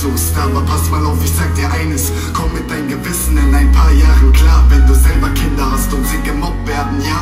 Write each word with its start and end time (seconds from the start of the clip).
suchst. 0.00 0.36
Aber 0.36 0.62
pass 0.62 0.90
mal 0.90 1.04
auf, 1.04 1.18
ich 1.22 1.32
sag 1.32 1.54
dir 1.54 1.70
eines, 1.70 2.12
komm 2.32 2.52
mit 2.54 2.68
deinem 2.70 2.88
Gewissen 2.88 3.36
in 3.36 3.54
ein 3.54 3.70
paar 3.72 3.92
Jahren 3.92 4.32
klar. 4.32 4.64
Wenn 4.68 4.86
du 4.86 4.94
selber 4.94 5.28
Kinder 5.30 5.70
hast 5.70 5.92
und 5.92 6.06
sie 6.06 6.20
gemobbt 6.24 6.66
werden, 6.66 7.00
ja, 7.04 7.20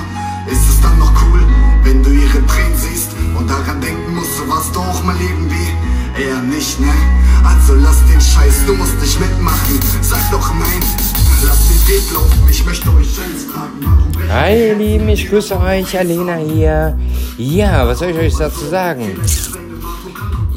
ist 0.51 0.69
es 0.69 0.81
dann 0.81 0.99
noch 0.99 1.13
cool, 1.23 1.43
wenn 1.83 2.03
du 2.03 2.11
ihre 2.11 2.45
Tränen 2.47 2.77
siehst 2.77 3.11
und 3.37 3.49
daran 3.51 3.81
denken 3.81 4.15
musst, 4.15 4.37
so 4.39 4.49
warst 4.49 4.75
du 4.75 4.81
auch 4.81 5.03
mal 5.05 5.17
irgendwie 5.21 5.69
eher 6.23 6.41
nicht, 6.43 6.81
ne? 6.81 6.93
Also 7.45 7.75
lass 7.75 7.99
den 8.07 8.21
Scheiß, 8.21 8.67
du 8.67 8.75
musst 8.75 8.99
nicht 9.01 9.19
mitmachen, 9.21 9.79
sag 10.01 10.31
doch 10.31 10.55
nein. 10.55 10.83
Lass 11.45 11.69
den 11.69 11.89
Weg 11.89 12.03
laufen, 12.13 12.49
ich 12.51 12.65
möchte 12.65 12.89
euch 12.95 13.11
selbst 13.15 13.47
fragen. 13.51 13.79
Hi 14.29 14.69
ihr 14.69 14.75
Lieben, 14.75 15.09
ich 15.09 15.29
grüße 15.29 15.59
euch, 15.61 15.97
Alena 15.99 16.37
hier. 16.37 16.99
Ja, 17.37 17.87
was 17.87 18.01
soll 18.01 18.11
ich 18.11 18.19
euch 18.19 18.37
dazu 18.37 18.67
sagen? 18.67 19.21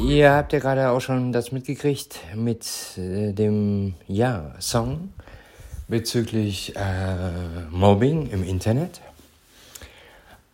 Ihr 0.04 0.32
habt 0.32 0.52
ja 0.52 0.58
gerade 0.58 0.90
auch 0.90 1.00
schon 1.00 1.32
das 1.32 1.52
mitgekriegt 1.52 2.18
mit 2.34 2.66
äh, 2.96 3.32
dem 3.32 3.94
ja, 4.08 4.52
Song 4.58 5.12
bezüglich 5.86 6.74
äh, 6.74 7.62
Mobbing 7.70 8.28
im 8.30 8.42
Internet. 8.42 9.00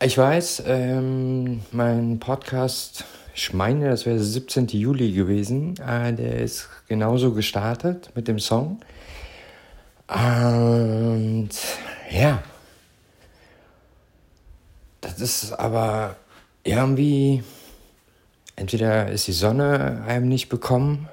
Ich 0.03 0.19
weiß, 0.19 0.65
ähm, 0.67 1.63
mein 1.73 2.21
Podcast, 2.21 3.05
ich 3.35 3.55
meine, 3.55 3.89
das 3.89 4.05
wäre 4.05 4.17
der 4.17 4.25
17. 4.25 4.69
Juli 4.69 5.13
gewesen, 5.13 5.77
äh, 5.81 6.13
der 6.13 6.41
ist 6.41 6.69
genauso 6.87 7.33
gestartet 7.33 8.11
mit 8.15 8.29
dem 8.29 8.39
Song. 8.39 8.81
Und 10.09 11.51
ja, 12.11 12.43
das 15.01 15.21
ist 15.21 15.53
aber 15.53 16.17
irgendwie, 16.65 17.43
entweder 18.59 19.11
ist 19.11 19.29
die 19.29 19.33
Sonne 19.33 20.05
einem 20.07 20.29
nicht 20.29 20.49
bekommen. 20.49 21.09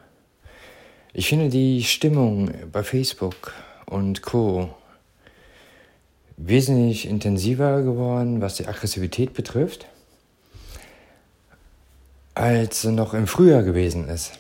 Ich 1.14 1.30
finde 1.30 1.50
die 1.50 1.84
Stimmung 1.84 2.52
bei 2.72 2.84
Facebook 2.84 3.54
und 3.86 4.24
Co. 4.24 4.74
wesentlich 6.38 7.08
intensiver 7.08 7.84
geworden, 7.84 8.42
was 8.42 8.56
die 8.56 8.68
Aggressivität 8.68 9.34
betrifft, 9.34 9.86
als 12.34 12.84
noch 12.84 13.14
im 13.14 13.28
Frühjahr 13.28 13.64
gewesen 13.64 14.10
ist. 14.10 14.34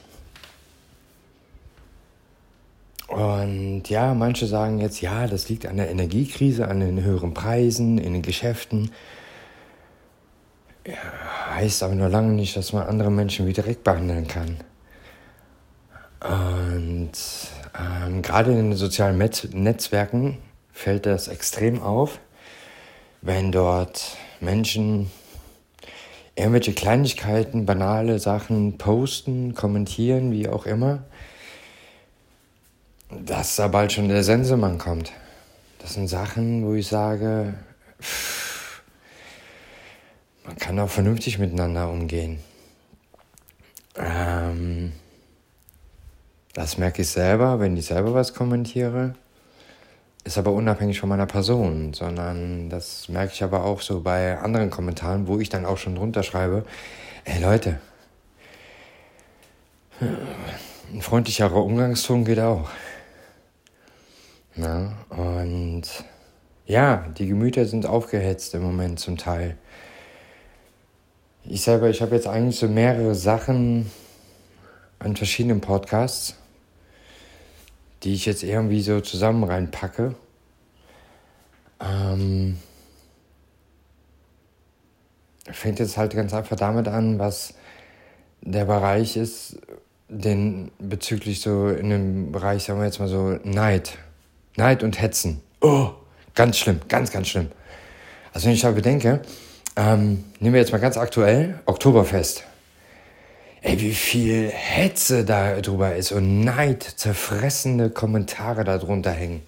Und 3.07 3.83
ja, 3.87 4.15
manche 4.15 4.47
sagen 4.47 4.79
jetzt, 4.79 4.99
ja, 4.99 5.27
das 5.27 5.47
liegt 5.47 5.67
an 5.67 5.77
der 5.77 5.91
Energiekrise, 5.91 6.67
an 6.67 6.79
den 6.79 7.03
höheren 7.03 7.35
Preisen, 7.35 7.99
in 7.99 8.13
den 8.13 8.23
Geschäften. 8.23 8.91
Ja, 10.87 10.95
heißt 11.55 11.83
aber 11.83 11.95
nur 11.95 12.09
lange 12.09 12.33
nicht, 12.33 12.55
dass 12.55 12.73
man 12.73 12.87
andere 12.87 13.11
Menschen 13.11 13.47
wie 13.47 13.53
direkt 13.53 13.83
behandeln 13.83 14.27
kann. 14.27 14.57
Und 16.21 17.11
ähm, 17.79 18.21
gerade 18.21 18.51
in 18.51 18.57
den 18.57 18.73
sozialen 18.73 19.17
Met 19.17 19.49
Netzwerken 19.53 20.37
fällt 20.71 21.05
das 21.05 21.27
extrem 21.27 21.81
auf, 21.81 22.19
wenn 23.21 23.51
dort 23.51 24.17
Menschen 24.39 25.11
irgendwelche 26.35 26.73
Kleinigkeiten, 26.73 27.65
banale 27.65 28.19
Sachen 28.19 28.77
posten, 28.77 29.53
kommentieren, 29.55 30.31
wie 30.31 30.49
auch 30.49 30.65
immer 30.65 31.03
dass 33.23 33.55
da 33.55 33.67
bald 33.67 33.93
schon 33.93 34.09
der 34.09 34.23
Sensemann 34.23 34.77
kommt. 34.77 35.11
Das 35.79 35.93
sind 35.93 36.07
Sachen, 36.07 36.65
wo 36.65 36.73
ich 36.73 36.87
sage, 36.87 37.53
pff, 38.01 38.44
man 40.45 40.55
kann 40.57 40.79
auch 40.79 40.89
vernünftig 40.89 41.39
miteinander 41.39 41.89
umgehen. 41.89 42.39
Ähm, 43.97 44.93
das 46.53 46.77
merke 46.77 47.01
ich 47.01 47.09
selber, 47.09 47.59
wenn 47.59 47.75
ich 47.77 47.87
selber 47.87 48.13
was 48.13 48.33
kommentiere. 48.33 49.15
Ist 50.23 50.37
aber 50.37 50.51
unabhängig 50.51 50.99
von 50.99 51.09
meiner 51.09 51.27
Person, 51.27 51.93
sondern 51.93 52.69
das 52.69 53.09
merke 53.09 53.33
ich 53.33 53.43
aber 53.43 53.63
auch 53.63 53.81
so 53.81 54.01
bei 54.01 54.39
anderen 54.39 54.71
Kommentaren, 54.71 55.27
wo 55.27 55.39
ich 55.39 55.49
dann 55.49 55.65
auch 55.65 55.77
schon 55.77 55.95
drunter 55.95 56.23
schreibe, 56.23 56.65
ey 57.25 57.39
Leute, 57.39 57.79
ein 60.91 61.01
freundlicherer 61.01 61.63
Umgangston 61.63 62.25
geht 62.25 62.39
auch. 62.39 62.69
Na, 64.55 64.93
und 65.09 65.83
ja, 66.65 67.05
die 67.17 67.27
Gemüter 67.27 67.65
sind 67.65 67.85
aufgehetzt 67.85 68.55
im 68.55 68.63
Moment 68.63 68.99
zum 68.99 69.17
Teil. 69.17 69.57
Ich 71.47 71.61
selber, 71.61 71.89
ich 71.89 72.01
habe 72.01 72.15
jetzt 72.15 72.27
eigentlich 72.27 72.57
so 72.57 72.67
mehrere 72.67 73.13
Sachen 73.13 73.91
an 74.99 75.15
verschiedenen 75.15 75.61
Podcasts, 75.61 76.35
die 78.03 78.13
ich 78.13 78.25
jetzt 78.25 78.43
irgendwie 78.43 78.81
so 78.81 78.99
zusammen 79.01 79.43
reinpacke. 79.43 80.15
Ähm, 81.79 82.57
fängt 85.51 85.79
jetzt 85.79 85.97
halt 85.97 86.15
ganz 86.15 86.33
einfach 86.33 86.55
damit 86.55 86.87
an, 86.87 87.19
was 87.19 87.53
der 88.41 88.65
Bereich 88.65 89.15
ist, 89.15 89.57
den 90.07 90.71
bezüglich 90.79 91.41
so 91.41 91.67
in 91.67 91.89
dem 91.89 92.31
Bereich, 92.31 92.63
sagen 92.63 92.79
wir 92.79 92.85
jetzt 92.85 92.99
mal 92.99 93.07
so, 93.07 93.39
Neid 93.43 93.97
Neid 94.57 94.83
und 94.83 95.01
Hetzen. 95.01 95.41
Oh, 95.61 95.91
ganz 96.33 96.57
schlimm, 96.57 96.79
ganz, 96.87 97.11
ganz 97.11 97.27
schlimm. 97.27 97.51
Also 98.33 98.47
wenn 98.47 98.53
ich 98.53 98.61
da 98.61 98.71
bedenke, 98.71 99.21
ähm, 99.75 100.23
nehmen 100.39 100.53
wir 100.53 100.61
jetzt 100.61 100.71
mal 100.71 100.79
ganz 100.79 100.97
aktuell, 100.97 101.59
Oktoberfest. 101.65 102.43
Ey, 103.61 103.81
wie 103.81 103.93
viel 103.93 104.49
Hetze 104.49 105.25
da 105.25 105.59
drüber 105.59 105.95
ist 105.95 106.11
und 106.11 106.41
Neid, 106.41 106.83
zerfressende 106.83 107.89
Kommentare 107.89 108.63
darunter 108.63 109.11
hängen. 109.11 109.41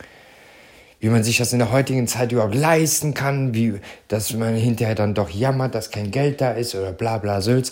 Wie 0.99 1.09
man 1.09 1.23
sich 1.23 1.37
das 1.37 1.53
in 1.53 1.59
der 1.59 1.71
heutigen 1.71 2.07
Zeit 2.07 2.31
überhaupt 2.31 2.55
leisten 2.55 3.13
kann, 3.13 3.53
wie, 3.53 3.75
dass 4.07 4.33
man 4.33 4.55
hinterher 4.55 4.95
dann 4.95 5.13
doch 5.13 5.29
jammert, 5.29 5.75
dass 5.75 5.91
kein 5.91 6.09
Geld 6.09 6.41
da 6.41 6.51
ist 6.51 6.73
oder 6.73 6.91
bla 6.91 7.19
bla 7.19 7.41
Sülz. 7.41 7.71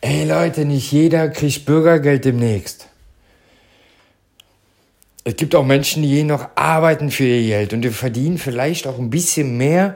Ey 0.00 0.24
Leute, 0.24 0.64
nicht 0.64 0.90
jeder 0.90 1.28
kriegt 1.28 1.66
Bürgergeld 1.66 2.24
demnächst. 2.24 2.88
Es 5.24 5.36
gibt 5.36 5.54
auch 5.54 5.64
Menschen, 5.64 6.02
die 6.02 6.24
noch 6.24 6.48
arbeiten 6.54 7.10
für 7.10 7.24
ihr 7.24 7.46
Geld 7.46 7.74
und 7.74 7.82
die 7.82 7.90
verdienen 7.90 8.38
vielleicht 8.38 8.86
auch 8.86 8.98
ein 8.98 9.10
bisschen 9.10 9.56
mehr 9.56 9.94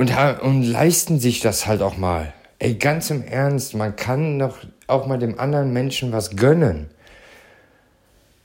und, 0.00 0.16
und 0.40 0.62
leisten 0.62 1.20
sich 1.20 1.40
das 1.40 1.66
halt 1.66 1.82
auch 1.82 1.98
mal. 1.98 2.32
Ey, 2.58 2.76
ganz 2.76 3.10
im 3.10 3.22
Ernst, 3.22 3.74
man 3.74 3.96
kann 3.96 4.38
doch 4.38 4.56
auch 4.86 5.06
mal 5.06 5.18
dem 5.18 5.38
anderen 5.38 5.74
Menschen 5.74 6.10
was 6.10 6.36
gönnen. 6.36 6.88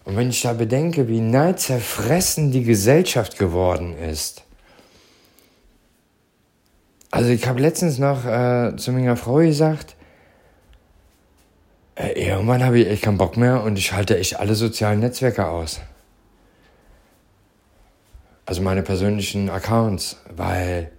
Und 0.03 0.17
wenn 0.17 0.29
ich 0.29 0.41
da 0.41 0.51
bedenke, 0.51 1.07
wie 1.07 1.21
neidzerfressen 1.21 2.51
die 2.51 2.63
Gesellschaft 2.63 3.37
geworden 3.37 3.97
ist. 3.97 4.43
Also 7.09 7.29
ich 7.29 7.47
habe 7.47 7.61
letztens 7.61 7.99
noch 7.99 8.25
äh, 8.25 8.75
zu 8.75 8.91
meiner 8.91 9.15
Frau 9.15 9.35
gesagt, 9.35 9.95
äh, 11.95 12.21
irgendwann 12.21 12.65
habe 12.65 12.79
ich 12.79 12.87
echt 12.89 13.03
keinen 13.03 13.17
Bock 13.17 13.37
mehr 13.37 13.63
und 13.63 13.77
ich 13.77 13.93
halte 13.93 14.19
echt 14.19 14.41
alle 14.41 14.55
sozialen 14.55 14.99
Netzwerke 14.99 15.47
aus. 15.47 15.79
Also 18.45 18.61
meine 18.61 18.83
persönlichen 18.83 19.49
Accounts, 19.49 20.17
weil 20.35 20.91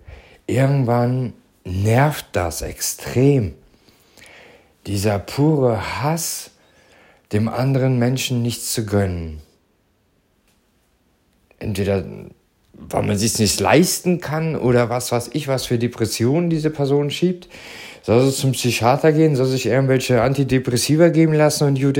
irgendwann 0.46 1.32
nervt 1.64 2.26
das 2.32 2.62
extrem. 2.62 3.54
Dieser 4.86 5.18
pure 5.18 6.02
Hass, 6.02 6.50
dem 7.32 7.48
anderen 7.48 7.98
Menschen 7.98 8.42
nichts 8.42 8.72
zu 8.72 8.86
gönnen. 8.86 9.40
Entweder 11.58 12.04
weil 12.78 13.02
man 13.02 13.16
sich 13.16 13.38
nicht 13.38 13.58
leisten 13.60 14.20
kann 14.20 14.56
oder 14.56 14.90
was 14.90 15.12
weiß 15.12 15.30
ich, 15.32 15.48
was 15.48 15.66
für 15.66 15.78
Depressionen 15.78 16.50
diese 16.50 16.70
Person 16.70 17.10
schiebt. 17.10 17.48
Soll 18.02 18.24
sie 18.24 18.36
zum 18.36 18.52
Psychiater 18.52 19.12
gehen, 19.12 19.34
soll 19.34 19.46
sich 19.46 19.66
irgendwelche 19.66 20.22
Antidepressiva 20.22 21.08
geben 21.08 21.32
lassen 21.32 21.66
und 21.66 21.80
gut. 21.80 21.98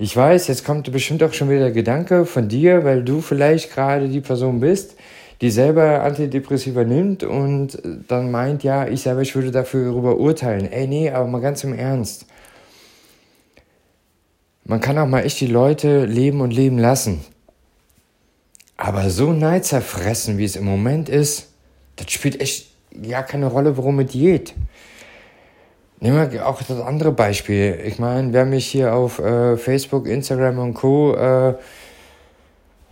Ich 0.00 0.16
weiß, 0.16 0.46
jetzt 0.46 0.64
kommt 0.64 0.90
bestimmt 0.92 1.22
auch 1.22 1.32
schon 1.32 1.50
wieder 1.50 1.60
der 1.60 1.72
Gedanke 1.72 2.24
von 2.24 2.48
dir, 2.48 2.84
weil 2.84 3.02
du 3.02 3.20
vielleicht 3.20 3.72
gerade 3.74 4.08
die 4.08 4.20
Person 4.20 4.60
bist, 4.60 4.96
die 5.40 5.50
selber 5.50 6.02
Antidepressiva 6.02 6.84
nimmt 6.84 7.22
und 7.22 7.80
dann 8.08 8.30
meint, 8.30 8.64
ja, 8.64 8.88
ich 8.88 9.02
selber, 9.02 9.22
ich 9.22 9.34
würde 9.34 9.50
dafür 9.50 9.92
darüber 9.92 10.16
urteilen. 10.18 10.70
Ey, 10.70 10.86
nee, 10.86 11.10
aber 11.10 11.28
mal 11.28 11.40
ganz 11.40 11.62
im 11.64 11.74
Ernst. 11.74 12.26
Man 14.64 14.80
kann 14.80 14.98
auch 14.98 15.06
mal 15.06 15.24
echt 15.24 15.40
die 15.40 15.46
Leute 15.46 16.04
leben 16.04 16.40
und 16.40 16.50
leben 16.50 16.78
lassen. 16.78 17.24
Aber 18.76 19.10
so 19.10 19.32
neidzerfressen, 19.32 20.38
wie 20.38 20.44
es 20.44 20.56
im 20.56 20.64
Moment 20.64 21.08
ist, 21.08 21.48
das 21.96 22.10
spielt 22.10 22.40
echt 22.40 22.68
ja 22.92 23.22
keine 23.22 23.46
Rolle, 23.46 23.76
worum 23.76 23.98
es 24.00 24.12
geht. 24.12 24.54
Nehmen 26.00 26.30
wir 26.30 26.46
auch 26.46 26.62
das 26.62 26.80
andere 26.80 27.10
Beispiel. 27.10 27.80
Ich 27.84 27.98
meine, 27.98 28.32
wer 28.32 28.44
mich 28.44 28.66
hier 28.66 28.94
auf 28.94 29.18
äh, 29.18 29.56
Facebook, 29.56 30.06
Instagram 30.06 30.58
und 30.58 30.74
Co. 30.74 31.14
Äh, 31.14 31.54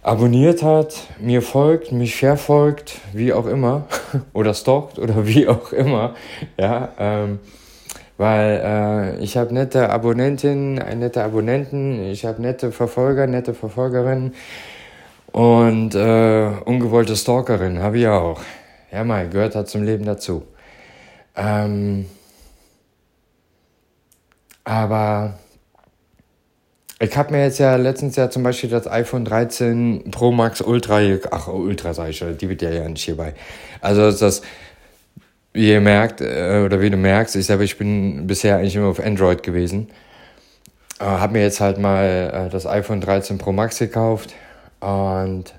abonniert 0.06 0.62
hat, 0.62 0.94
mir 1.19 1.43
folgt, 1.43 1.91
mich 1.91 2.14
verfolgt, 2.17 3.00
wie 3.12 3.32
auch 3.32 3.47
immer, 3.47 3.88
oder 4.32 4.55
stalkt 4.55 5.00
oder 5.00 5.26
wie 5.26 5.49
auch 5.49 5.73
immer, 5.73 6.14
ja, 6.56 6.91
ähm, 6.99 7.41
Weil 8.17 9.19
äh, 9.19 9.25
ich 9.25 9.37
habe 9.37 9.53
nette 9.53 9.91
Abonnentinnen, 9.91 10.76
nette 10.99 11.23
Abonnenten, 11.25 12.00
ich 12.05 12.25
habe 12.25 12.41
nette 12.41 12.73
Verfolger, 12.73 13.26
nette 13.26 13.53
Verfolgerinnen 13.53 14.35
und 15.32 15.94
äh, 15.94 16.50
ungewollte 16.64 17.17
Stalkerin 17.17 17.81
habe 17.81 17.99
ich 17.99 18.06
auch. 18.06 18.41
Ja, 18.93 19.05
mal, 19.05 19.29
gehört 19.29 19.55
halt 19.56 19.69
zum 19.69 19.82
Leben 19.82 20.05
dazu. 20.06 20.44
Ähm, 21.37 22.06
aber 24.64 25.35
ich 26.98 27.16
habe 27.16 27.32
mir 27.32 27.43
jetzt 27.43 27.58
ja 27.58 27.76
letztens 27.76 28.16
ja 28.16 28.31
zum 28.31 28.43
Beispiel 28.43 28.70
das 28.70 28.87
iPhone 28.87 29.25
13 29.25 30.10
Pro 30.10 30.32
Max 30.32 30.60
Ultra, 30.62 31.00
ach 31.31 31.48
Ultra 31.48 31.93
sag 31.93 32.10
ich 32.10 32.19
schon, 32.19 32.38
die 32.38 32.48
wird 32.48 32.62
ja 32.62 32.70
ja 32.70 32.88
nicht 32.88 33.04
hierbei. 33.04 33.34
Also 33.81 34.10
das, 34.10 34.43
wie 35.52 35.70
ihr 35.70 35.81
merkt, 35.81 36.20
äh, 36.22 36.62
oder 36.64 36.81
wie 36.81 36.90
du 36.90 36.96
merkst, 36.96 37.37
ich 37.37 37.46
selber, 37.46 37.64
ich 37.64 37.76
bin 37.76 38.26
bisher 38.26 38.56
eigentlich 38.56 38.76
immer 38.76 38.88
auf 38.88 39.00
Android 39.00 39.43
gewesen. 39.43 39.88
Äh, 40.98 41.04
habe 41.04 41.34
mir 41.34 41.43
jetzt 41.43 41.60
halt 41.60 41.78
mal 41.78 42.46
äh, 42.46 42.50
das 42.50 42.66
iPhone 42.66 43.02
13 43.02 43.37
Pro 43.37 43.52
Max 43.52 43.78
gekauft 43.78 44.34
und 44.81 45.54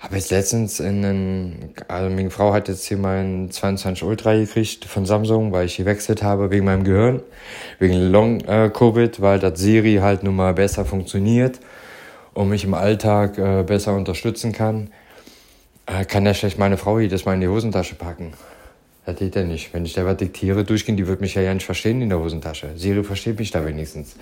habe 0.00 0.16
jetzt 0.16 0.30
letztens 0.30 0.80
in 0.80 1.04
einen, 1.04 1.74
also 1.86 2.08
meine 2.08 2.30
Frau 2.30 2.54
hat 2.54 2.68
jetzt 2.68 2.86
hier 2.86 2.96
meinen 2.96 3.50
22 3.50 4.02
Ultra 4.02 4.34
gekriegt 4.34 4.86
von 4.86 5.04
Samsung, 5.04 5.52
weil 5.52 5.66
ich 5.66 5.76
gewechselt 5.76 6.22
habe 6.22 6.50
wegen 6.50 6.64
meinem 6.64 6.84
Gehirn, 6.84 7.22
wegen 7.78 8.10
Long 8.10 8.40
äh, 8.40 8.70
Covid, 8.70 9.20
weil 9.20 9.38
das 9.38 9.60
Siri 9.60 9.96
halt 10.00 10.22
nun 10.22 10.36
mal 10.36 10.54
besser 10.54 10.86
funktioniert 10.86 11.60
und 12.32 12.48
mich 12.48 12.64
im 12.64 12.72
Alltag 12.72 13.36
äh, 13.36 13.62
besser 13.62 13.94
unterstützen 13.94 14.52
kann. 14.52 14.90
Äh, 15.84 16.06
kann 16.06 16.24
ja 16.24 16.32
schlecht 16.32 16.58
meine 16.58 16.78
Frau 16.78 16.98
jedes 16.98 17.26
Mal 17.26 17.34
in 17.34 17.42
die 17.42 17.48
Hosentasche 17.48 17.94
packen. 17.94 18.32
Das 19.04 19.16
geht 19.16 19.36
ja 19.36 19.42
nicht. 19.42 19.74
Wenn 19.74 19.84
ich 19.84 19.92
da 19.92 20.06
was 20.06 20.16
diktiere, 20.16 20.64
durchgehen, 20.64 20.96
die 20.96 21.06
wird 21.06 21.20
mich 21.20 21.34
ja, 21.34 21.42
ja 21.42 21.52
nicht 21.52 21.66
verstehen 21.66 22.00
in 22.00 22.08
der 22.08 22.20
Hosentasche. 22.20 22.70
Siri 22.76 23.04
versteht 23.04 23.38
mich 23.38 23.50
da 23.50 23.66
wenigstens. 23.66 24.16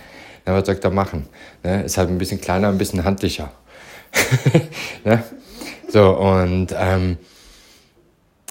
Na, 0.44 0.54
was 0.54 0.66
soll 0.66 0.74
ich 0.74 0.80
da 0.80 0.90
machen? 0.90 1.26
Ne? 1.62 1.84
Ist 1.84 1.98
halt 1.98 2.08
ein 2.08 2.18
bisschen 2.18 2.40
kleiner, 2.40 2.68
ein 2.68 2.78
bisschen 2.78 3.04
handlicher. 3.04 3.52
ne? 5.04 5.22
So, 5.88 6.10
und 6.16 6.74
ähm, 6.78 7.16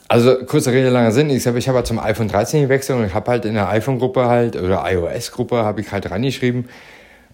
also 0.07 0.38
kurzer 0.45 0.72
Rede, 0.72 0.89
langer 0.89 1.12
Sinn. 1.12 1.30
Ich 1.30 1.45
habe 1.45 1.60
ich 1.60 1.68
hab 1.68 1.75
halt 1.75 1.88
zum 1.88 2.00
iPhone 2.00 2.28
13 2.28 2.63
gewechselt 2.63 2.98
und 2.98 3.06
ich 3.06 3.13
habe 3.13 3.30
halt 3.30 3.45
in 3.45 3.54
der 3.54 3.69
iPhone-Gruppe 3.69 4.25
halt, 4.25 4.56
oder 4.56 4.84
iOS-Gruppe, 4.89 5.57
habe 5.57 5.81
ich 5.81 5.92
halt 5.92 6.10
reingeschrieben, 6.10 6.66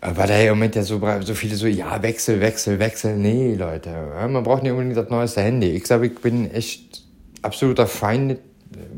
äh, 0.01 0.09
weil 0.15 0.27
da 0.27 0.37
im 0.37 0.49
Moment 0.49 0.75
ja 0.75 0.83
so, 0.83 0.99
so 1.21 1.33
viele 1.33 1.55
so, 1.55 1.67
ja, 1.67 2.01
Wechsel, 2.01 2.41
Wechsel, 2.41 2.79
Wechsel. 2.79 3.15
Nee, 3.15 3.55
Leute, 3.55 3.89
man 4.27 4.43
braucht 4.43 4.63
nicht 4.63 4.71
unbedingt 4.71 4.97
das 4.97 5.09
neueste 5.09 5.41
Handy. 5.41 5.69
Ich 5.69 5.87
sage, 5.87 6.07
ich 6.07 6.19
bin 6.19 6.51
echt 6.51 7.03
absoluter 7.41 7.87
Feind 7.87 8.39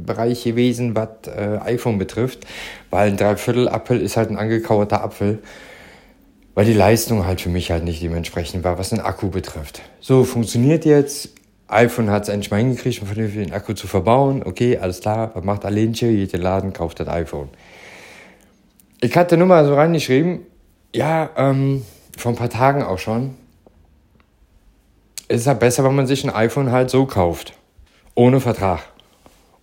Bereich 0.05 0.43
gewesen, 0.43 0.95
was 0.95 1.09
äh, 1.27 1.57
iPhone 1.65 1.97
betrifft, 1.97 2.45
weil 2.89 3.09
ein 3.09 3.17
Dreiviertel 3.17 3.67
Apfel 3.67 3.99
ist 3.99 4.17
halt 4.17 4.29
ein 4.29 4.37
angekauerter 4.37 5.03
Apfel 5.03 5.39
weil 6.55 6.65
die 6.65 6.73
Leistung 6.73 7.27
halt 7.27 7.41
für 7.41 7.49
mich 7.49 7.69
halt 7.69 7.83
nicht 7.83 8.01
dementsprechend 8.01 8.63
war, 8.63 8.79
was 8.79 8.89
den 8.89 9.01
Akku 9.01 9.29
betrifft. 9.29 9.81
So, 9.99 10.23
funktioniert 10.23 10.85
jetzt. 10.85 11.29
iPhone 11.67 12.09
hat 12.09 12.23
es 12.23 12.29
endlich 12.29 12.49
mal 12.49 12.57
hingekriegt, 12.57 13.01
um 13.01 13.13
den 13.13 13.53
Akku 13.53 13.73
zu 13.73 13.87
verbauen. 13.87 14.41
Okay, 14.43 14.77
alles 14.77 15.01
klar, 15.01 15.31
was 15.33 15.43
macht 15.43 15.65
Alenche? 15.65 16.07
Jeder 16.07 16.39
Laden 16.39 16.71
kauft 16.71 17.01
das 17.01 17.09
iPhone. 17.09 17.49
Ich 19.01 19.15
hatte 19.17 19.35
nur 19.35 19.47
mal 19.47 19.65
so 19.65 19.75
reingeschrieben, 19.75 20.45
ja, 20.93 21.29
ähm, 21.35 21.85
vor 22.17 22.31
ein 22.31 22.37
paar 22.37 22.49
Tagen 22.49 22.81
auch 22.81 22.99
schon, 22.99 23.35
es 25.27 25.41
ist 25.41 25.47
halt 25.47 25.59
besser, 25.59 25.83
wenn 25.83 25.95
man 25.95 26.07
sich 26.07 26.23
ein 26.23 26.33
iPhone 26.33 26.71
halt 26.71 26.89
so 26.89 27.05
kauft. 27.05 27.53
Ohne 28.13 28.39
Vertrag. 28.39 28.81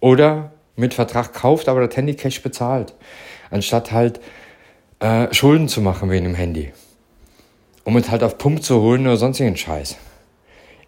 Oder 0.01 0.53
mit 0.77 0.93
Vertrag 0.93 1.33
kauft, 1.33 1.69
aber 1.69 1.87
das 1.87 1.97
Handy 1.97 2.15
Cash 2.15 2.43
bezahlt. 2.43 2.95
Anstatt 3.51 3.93
halt 3.93 4.21
äh, 4.99 5.33
Schulden 5.33 5.69
zu 5.69 5.81
machen 5.81 6.11
wegen 6.11 6.25
dem 6.25 6.35
Handy 6.35 6.73
um 7.85 7.97
es 7.97 8.11
halt 8.11 8.23
auf 8.23 8.39
Pump 8.39 8.63
zu 8.63 8.81
holen 8.81 9.07
oder 9.07 9.17
sonstigen 9.17 9.57
Scheiß. 9.57 9.97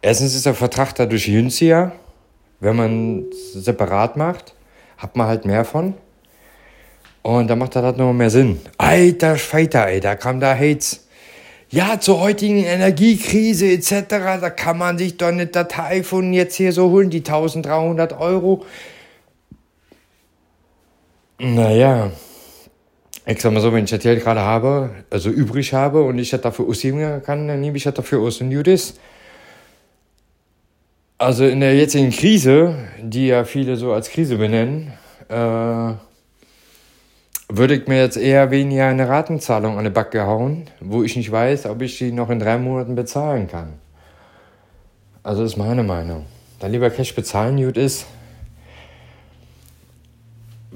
Erstens 0.02 0.35
ist 0.35 0.46
der 0.46 0.55
Vertrag 0.55 0.94
dadurch 0.94 1.26
günstiger, 1.26 1.93
wenn 2.61 2.76
man 2.76 3.25
es 3.31 3.64
separat 3.64 4.17
macht, 4.17 4.55
hat 4.99 5.17
man 5.17 5.26
halt 5.26 5.44
mehr 5.44 5.64
von. 5.64 5.94
Und 7.23 7.49
da 7.49 7.56
macht 7.56 7.75
das 7.75 7.82
halt 7.82 7.96
noch 7.96 8.12
mehr 8.12 8.29
Sinn. 8.31 8.61
Alter 8.76 9.38
Schweiter, 9.38 9.87
ey, 9.88 10.00
da 10.00 10.14
kam 10.14 10.41
da 10.41 10.55
Hates. 10.55 11.06
Ja, 11.70 11.99
zur 11.99 12.20
heutigen 12.20 12.62
Energiekrise 12.62 13.67
etc., 13.67 14.05
da 14.08 14.50
kann 14.50 14.79
man 14.79 14.99
sich 14.99 15.17
doch 15.17 15.32
nicht 15.32 15.56
das 15.56 15.69
iPhone 15.76 16.32
jetzt 16.32 16.55
hier 16.55 16.73
so 16.73 16.91
holen, 16.91 17.11
die 17.11 17.19
1300 17.19 18.12
Euro. 18.20 18.64
Naja, 21.38 22.12
ich 23.26 23.41
sag 23.41 23.53
mal 23.53 23.61
so, 23.61 23.73
wenn 23.73 23.85
ich 23.85 23.91
das 23.91 24.00
Geld 24.00 24.23
gerade 24.23 24.41
habe, 24.41 24.91
also 25.11 25.31
übrig 25.31 25.73
habe 25.73 26.03
und 26.03 26.19
ich 26.19 26.31
das 26.31 26.43
dafür 26.43 26.67
ausgeben 26.69 27.23
kann, 27.23 27.49
dann 27.49 27.61
nehme 27.61 27.76
ich 27.76 27.85
das 27.85 27.94
dafür 27.94 28.21
aus 28.21 28.41
und 28.41 28.50
gut 28.50 28.69
ist. 28.69 29.00
Also 31.17 31.47
in 31.47 31.61
der 31.61 31.75
jetzigen 31.75 32.11
Krise, 32.11 32.75
die 33.00 33.29
ja 33.29 33.44
viele 33.44 33.76
so 33.76 33.93
als 33.93 34.11
Krise 34.11 34.37
benennen, 34.37 34.93
äh, 35.29 35.93
würde 37.49 37.76
ich 37.76 37.87
mir 37.87 38.00
jetzt 38.00 38.17
eher 38.17 38.50
weniger 38.50 38.88
eine 38.88 39.09
Ratenzahlung 39.09 39.79
an 39.79 39.85
die 39.85 39.91
Backe 39.91 40.27
hauen, 40.27 40.65
wo 40.81 41.03
ich 41.03 41.17
nicht 41.17 41.31
weiß, 41.31 41.67
ob 41.67 41.81
ich 41.82 41.97
die 41.99 42.12
noch 42.12 42.31
in 42.31 42.41
drei 42.41 42.59
Monaten 42.59 42.94
bezahlen 42.94 43.49
kann. 43.49 43.75
Also 45.23 45.44
ist 45.44 45.56
meine 45.56 45.82
Meinung. 45.82 46.27
Dann 46.59 46.73
lieber 46.73 46.91
Cash 46.91 47.15
bezahlen, 47.15 47.56
gut 47.56 47.77
ist, 47.77 48.06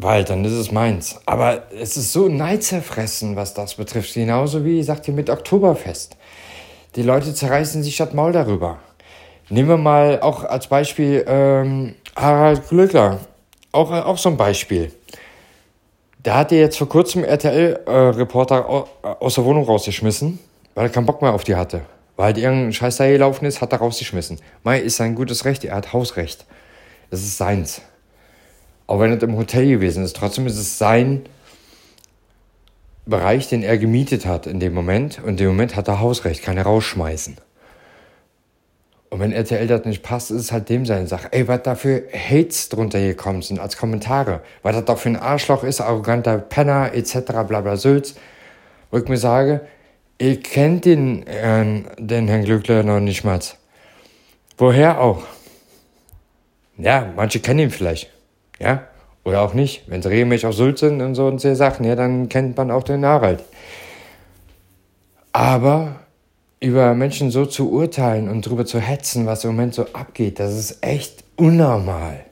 weil 0.00 0.22
dann 0.22 0.44
ist 0.44 0.52
es 0.52 0.70
meins. 0.70 1.20
Aber 1.26 1.64
es 1.72 1.96
ist 1.96 2.12
so 2.12 2.28
neidzerfressen, 2.28 3.34
was 3.34 3.52
das 3.52 3.74
betrifft. 3.74 4.14
Genauso 4.14 4.64
wie, 4.64 4.82
sagt 4.82 5.08
ihr, 5.08 5.14
mit 5.14 5.28
Oktoberfest. 5.28 6.16
Die 6.94 7.02
Leute 7.02 7.34
zerreißen 7.34 7.82
sich 7.82 7.96
das 7.96 8.12
Maul 8.12 8.32
darüber. 8.32 8.78
Nehmen 9.50 9.68
wir 9.68 9.76
mal 9.76 10.20
auch 10.20 10.44
als 10.44 10.68
Beispiel 10.68 11.24
ähm, 11.26 11.96
Harald 12.14 12.68
Glöckler. 12.68 13.18
Auch, 13.72 13.90
äh, 13.90 14.00
auch 14.00 14.18
so 14.18 14.28
ein 14.28 14.36
Beispiel. 14.36 14.92
Der 16.24 16.36
hatte 16.36 16.54
jetzt 16.54 16.78
vor 16.78 16.88
kurzem 16.88 17.24
RTL-Reporter 17.24 18.86
äh, 19.02 19.06
aus 19.08 19.34
der 19.34 19.44
Wohnung 19.44 19.64
rausgeschmissen, 19.64 20.38
weil 20.76 20.86
er 20.86 20.90
keinen 20.90 21.06
Bock 21.06 21.22
mehr 21.22 21.32
auf 21.32 21.42
die 21.42 21.56
hatte. 21.56 21.80
Weil 22.14 22.26
halt 22.26 22.38
irgendein 22.38 22.72
Scheiß 22.72 22.98
da 22.98 23.08
gelaufen 23.08 23.46
ist, 23.46 23.60
hat 23.60 23.72
er 23.72 23.78
rausgeschmissen. 23.78 24.38
Mai 24.62 24.78
ist 24.78 24.96
sein 24.96 25.16
gutes 25.16 25.44
Recht, 25.44 25.64
er 25.64 25.74
hat 25.74 25.92
Hausrecht. 25.92 26.46
Das 27.10 27.20
ist 27.20 27.36
seins. 27.36 27.82
Auch 28.88 29.00
wenn 29.00 29.12
es 29.12 29.22
im 29.22 29.36
Hotel 29.36 29.68
gewesen 29.68 30.02
ist, 30.02 30.16
trotzdem 30.16 30.46
ist 30.46 30.56
es 30.56 30.78
sein 30.78 31.26
Bereich, 33.04 33.48
den 33.48 33.62
er 33.62 33.78
gemietet 33.78 34.26
hat 34.26 34.46
in 34.46 34.60
dem 34.60 34.72
Moment. 34.74 35.18
Und 35.18 35.28
in 35.28 35.36
dem 35.36 35.48
Moment 35.48 35.76
hat 35.76 35.88
er 35.88 36.00
Hausrecht, 36.00 36.42
kann 36.42 36.56
er 36.56 36.64
rausschmeißen. 36.64 37.36
Und 39.10 39.20
wenn 39.20 39.32
RTL 39.32 39.66
das 39.66 39.84
nicht 39.84 40.02
passt, 40.02 40.30
ist 40.30 40.40
es 40.40 40.52
halt 40.52 40.70
dem 40.70 40.86
seine 40.86 41.06
Sache. 41.06 41.28
Ey, 41.32 41.48
was 41.48 41.62
da 41.62 41.74
für 41.74 42.04
Hates 42.12 42.70
drunter 42.70 42.98
gekommen 43.00 43.42
sind 43.42 43.60
als 43.60 43.76
Kommentare. 43.76 44.40
Was 44.62 44.74
das 44.74 44.84
doch 44.86 44.98
für 44.98 45.10
ein 45.10 45.16
Arschloch 45.16 45.64
ist, 45.64 45.80
arroganter 45.82 46.38
Penner, 46.38 46.94
etc., 46.94 47.20
bla 47.46 47.60
bla 47.60 47.76
Sülz. 47.76 48.14
Wo 48.90 48.98
ich 48.98 49.08
mir 49.08 49.18
sage, 49.18 49.62
ihr 50.18 50.40
kennt 50.40 50.86
den, 50.86 51.26
äh, 51.26 51.82
den 51.98 52.26
Herrn 52.26 52.44
Glückler 52.44 52.82
noch 52.82 53.00
nicht 53.00 53.22
mal. 53.24 53.40
Woher 54.56 54.98
auch? 54.98 55.24
Ja, 56.78 57.12
manche 57.16 57.40
kennen 57.40 57.60
ihn 57.60 57.70
vielleicht. 57.70 58.10
Ja? 58.58 58.84
Oder 59.24 59.42
auch 59.42 59.54
nicht. 59.54 59.82
Wenn 59.88 60.02
sie 60.02 60.08
regelmäßig 60.08 60.46
auf 60.46 60.54
Sylt 60.54 60.78
sind 60.78 61.02
und 61.02 61.14
so 61.14 61.26
und 61.26 61.40
so 61.40 61.54
Sachen, 61.54 61.84
ja, 61.84 61.94
dann 61.94 62.28
kennt 62.28 62.56
man 62.56 62.70
auch 62.70 62.82
den 62.82 63.04
Harald. 63.04 63.44
Aber 65.32 65.96
über 66.60 66.94
Menschen 66.94 67.30
so 67.30 67.46
zu 67.46 67.70
urteilen 67.70 68.28
und 68.28 68.46
darüber 68.46 68.66
zu 68.66 68.80
hetzen, 68.80 69.26
was 69.26 69.44
im 69.44 69.50
Moment 69.50 69.74
so 69.74 69.86
abgeht, 69.92 70.40
das 70.40 70.54
ist 70.54 70.78
echt 70.82 71.24
unnormal. 71.36 72.24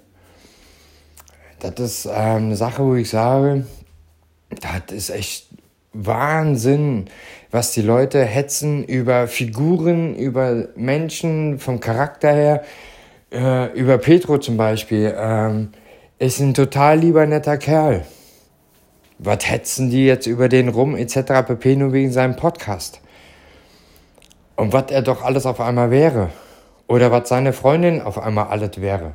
Das 1.61 1.75
ist 1.79 2.07
ähm, 2.07 2.47
eine 2.47 2.57
Sache, 2.57 2.85
wo 2.85 2.95
ich 2.95 3.09
sage, 3.09 3.67
das 4.61 4.95
ist 4.95 5.11
echt 5.11 5.47
Wahnsinn, 5.93 7.07
was 7.51 7.73
die 7.73 7.83
Leute 7.83 8.25
hetzen 8.25 8.85
über 8.85 9.29
Figuren, 9.29 10.15
über 10.17 10.69
Menschen 10.77 11.59
vom 11.59 11.81
Charakter 11.81 12.33
her, 12.33 12.65
äh, 13.33 13.73
über 13.79 13.99
Petro 13.99 14.39
zum 14.39 14.57
Beispiel. 14.57 15.15
Ähm, 15.17 15.71
ist 16.19 16.41
ein 16.41 16.55
total 16.55 16.99
lieber 16.99 17.27
netter 17.27 17.59
Kerl. 17.59 18.07
Was 19.19 19.49
hetzen 19.49 19.91
die 19.91 20.05
jetzt 20.05 20.27
über 20.27 20.49
den 20.49 20.69
rum, 20.69 20.97
etc. 20.97 21.47
pp. 21.47 21.77
nur 21.77 21.93
wegen 21.93 22.13
seinem 22.13 22.37
Podcast? 22.37 23.01
Und 24.57 24.73
was 24.73 24.91
er 24.91 25.03
doch 25.03 25.23
alles 25.23 25.47
auf 25.47 25.61
einmal 25.61 25.91
wäre. 25.91 26.31
Oder 26.89 27.11
was 27.11 27.29
seine 27.29 27.53
Freundin 27.53 28.01
auf 28.01 28.19
einmal 28.19 28.47
alles 28.49 28.81
wäre. 28.81 29.15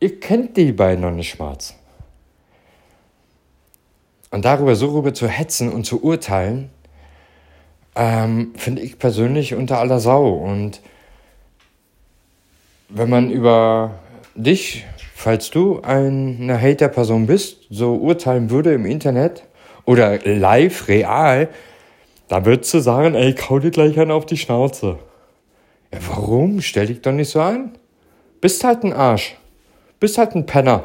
Ihr 0.00 0.20
kennt 0.20 0.56
die 0.56 0.72
beiden 0.72 1.02
noch 1.02 1.10
nicht 1.10 1.30
schwarz. 1.30 1.74
Und 4.30 4.44
darüber 4.44 4.74
so 4.74 4.88
rüber 4.90 5.14
zu 5.14 5.28
hetzen 5.28 5.72
und 5.72 5.84
zu 5.84 6.02
urteilen, 6.02 6.70
ähm, 7.94 8.52
finde 8.56 8.82
ich 8.82 8.98
persönlich 8.98 9.54
unter 9.54 9.78
aller 9.78 10.00
Sau. 10.00 10.28
Und 10.28 10.82
wenn 12.88 13.08
man 13.08 13.30
über 13.30 13.98
dich, 14.34 14.84
falls 15.16 15.50
du 15.50 15.80
eine 15.80 16.60
Hater-Person 16.60 17.26
bist, 17.26 17.62
so 17.70 17.94
urteilen 17.94 18.50
würde 18.50 18.74
im 18.74 18.84
Internet 18.84 19.44
oder 19.86 20.18
live, 20.18 20.88
real, 20.88 21.48
da 22.28 22.44
würdest 22.44 22.74
du 22.74 22.80
sagen, 22.80 23.14
ey, 23.14 23.34
kau 23.34 23.58
dir 23.58 23.70
gleich 23.70 23.98
einen 23.98 24.10
auf 24.10 24.26
die 24.26 24.36
Schnauze. 24.36 24.98
Ja, 25.90 26.00
warum? 26.10 26.60
Stell 26.60 26.86
dich 26.86 27.00
doch 27.00 27.12
nicht 27.12 27.30
so 27.30 27.40
an. 27.40 27.72
Bist 28.42 28.62
halt 28.62 28.84
ein 28.84 28.92
Arsch. 28.92 29.38
Bist 30.00 30.18
halt 30.18 30.34
ein 30.34 30.44
Penner. 30.44 30.84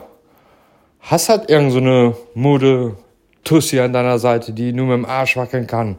Hast 1.02 1.28
halt 1.28 1.50
irgend 1.50 1.74
so 1.74 2.16
Mode-Tussi 2.34 3.82
an 3.82 3.92
deiner 3.92 4.18
Seite, 4.18 4.54
die 4.54 4.72
nur 4.72 4.88
mit 4.88 4.96
dem 4.96 5.06
Arsch 5.06 5.36
wackeln 5.36 5.68
kann. 5.68 5.98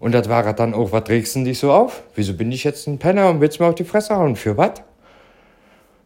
Und 0.00 0.12
das 0.12 0.28
war 0.28 0.52
dann 0.52 0.74
auch, 0.74 0.90
was 0.90 1.08
regst 1.08 1.36
du 1.36 1.44
dich 1.44 1.60
so 1.60 1.70
auf? 1.70 2.02
Wieso 2.16 2.34
bin 2.34 2.50
ich 2.50 2.64
jetzt 2.64 2.88
ein 2.88 2.98
Penner 2.98 3.30
und 3.30 3.40
willst 3.40 3.60
mir 3.60 3.66
auf 3.66 3.76
die 3.76 3.84
Fresse 3.84 4.16
hauen? 4.16 4.34
Für 4.34 4.56
was? 4.56 4.82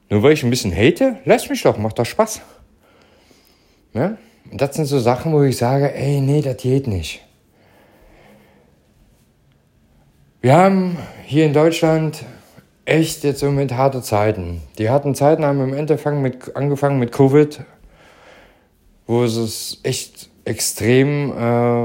Nur 0.09 0.23
weil 0.23 0.33
ich 0.33 0.43
ein 0.43 0.51
bisschen 0.51 0.75
hate? 0.75 1.17
Lass 1.25 1.49
mich 1.49 1.63
doch, 1.63 1.79
macht 1.79 1.99
doch 1.99 2.07
Spaß. 2.07 2.41
Ja? 3.95 4.17
Und 4.51 4.61
das 4.61 4.77
sind 4.77 4.87
so 4.87 4.99
Sachen, 4.99 5.33
wo 5.33 5.43
ich 5.43 5.57
sage, 5.57 5.93
ey, 5.95 6.21
nee, 6.21 6.43
das 6.43 6.59
geht 6.59 6.87
nicht. 6.87 7.23
Wir 10.41 10.57
haben 10.57 10.97
hier 11.25 11.45
in 11.45 11.53
Deutschland 11.53 12.25
echt 12.85 13.25
jetzt 13.25 13.43
im 13.43 13.49
Moment 13.49 13.73
harte 13.77 14.01
Zeiten. 14.01 14.63
Die 14.79 14.89
harten 14.89 15.15
Zeiten 15.17 15.45
haben 15.45 15.61
im 15.61 15.75
Endeffekt 15.75 16.17
mit, 16.17 16.55
angefangen 16.55 17.01
mit 17.01 17.11
Covid, 17.11 17.65
wo 19.07 19.25
es 19.25 19.81
echt 19.83 20.31
extrem, 20.45 21.33
äh, 21.33 21.35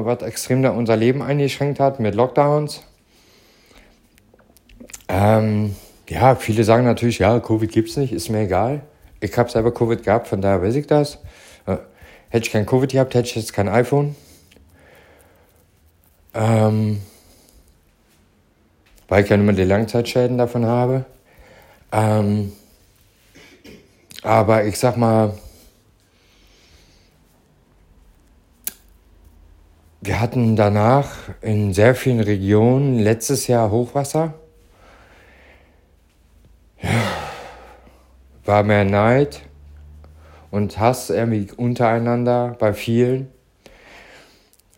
was 0.05 0.21
extrem 0.21 0.61
da 0.61 0.69
unser 0.69 0.95
Leben 0.95 1.23
eingeschränkt 1.23 1.79
hat 1.79 1.99
mit 1.99 2.13
Lockdowns. 2.13 2.83
Ähm, 5.07 5.75
ja, 6.11 6.35
viele 6.35 6.65
sagen 6.65 6.83
natürlich, 6.83 7.19
ja, 7.19 7.39
Covid 7.39 7.71
gibt's 7.71 7.95
nicht, 7.95 8.11
ist 8.11 8.27
mir 8.27 8.41
egal. 8.41 8.81
Ich 9.21 9.37
habe 9.37 9.49
selber 9.49 9.73
Covid 9.73 10.03
gehabt, 10.03 10.27
von 10.27 10.41
daher 10.41 10.61
weiß 10.61 10.75
ich 10.75 10.85
das. 10.85 11.19
Äh, 11.65 11.77
hätte 12.29 12.47
ich 12.47 12.51
kein 12.51 12.65
Covid 12.65 12.91
gehabt, 12.91 13.13
hätte 13.13 13.29
ich 13.29 13.35
jetzt 13.35 13.53
kein 13.53 13.69
iPhone. 13.69 14.15
Ähm, 16.33 17.01
weil 19.07 19.23
ich 19.23 19.29
ja 19.29 19.37
immer 19.37 19.53
die 19.53 19.63
Langzeitschäden 19.63 20.37
davon 20.37 20.65
habe. 20.65 21.05
Ähm, 21.93 22.51
aber 24.21 24.65
ich 24.65 24.77
sag 24.77 24.97
mal, 24.97 25.33
Wir 30.03 30.19
hatten 30.19 30.55
danach 30.55 31.11
in 31.41 31.75
sehr 31.75 31.93
vielen 31.93 32.21
Regionen 32.21 32.97
letztes 32.97 33.45
Jahr 33.45 33.69
Hochwasser. 33.69 34.33
Ja, 36.81 36.89
war 38.45 38.63
mehr 38.63 38.85
Neid 38.85 39.41
und 40.50 40.79
Hass 40.79 41.09
irgendwie 41.09 41.51
untereinander 41.55 42.55
bei 42.59 42.73
vielen. 42.73 43.29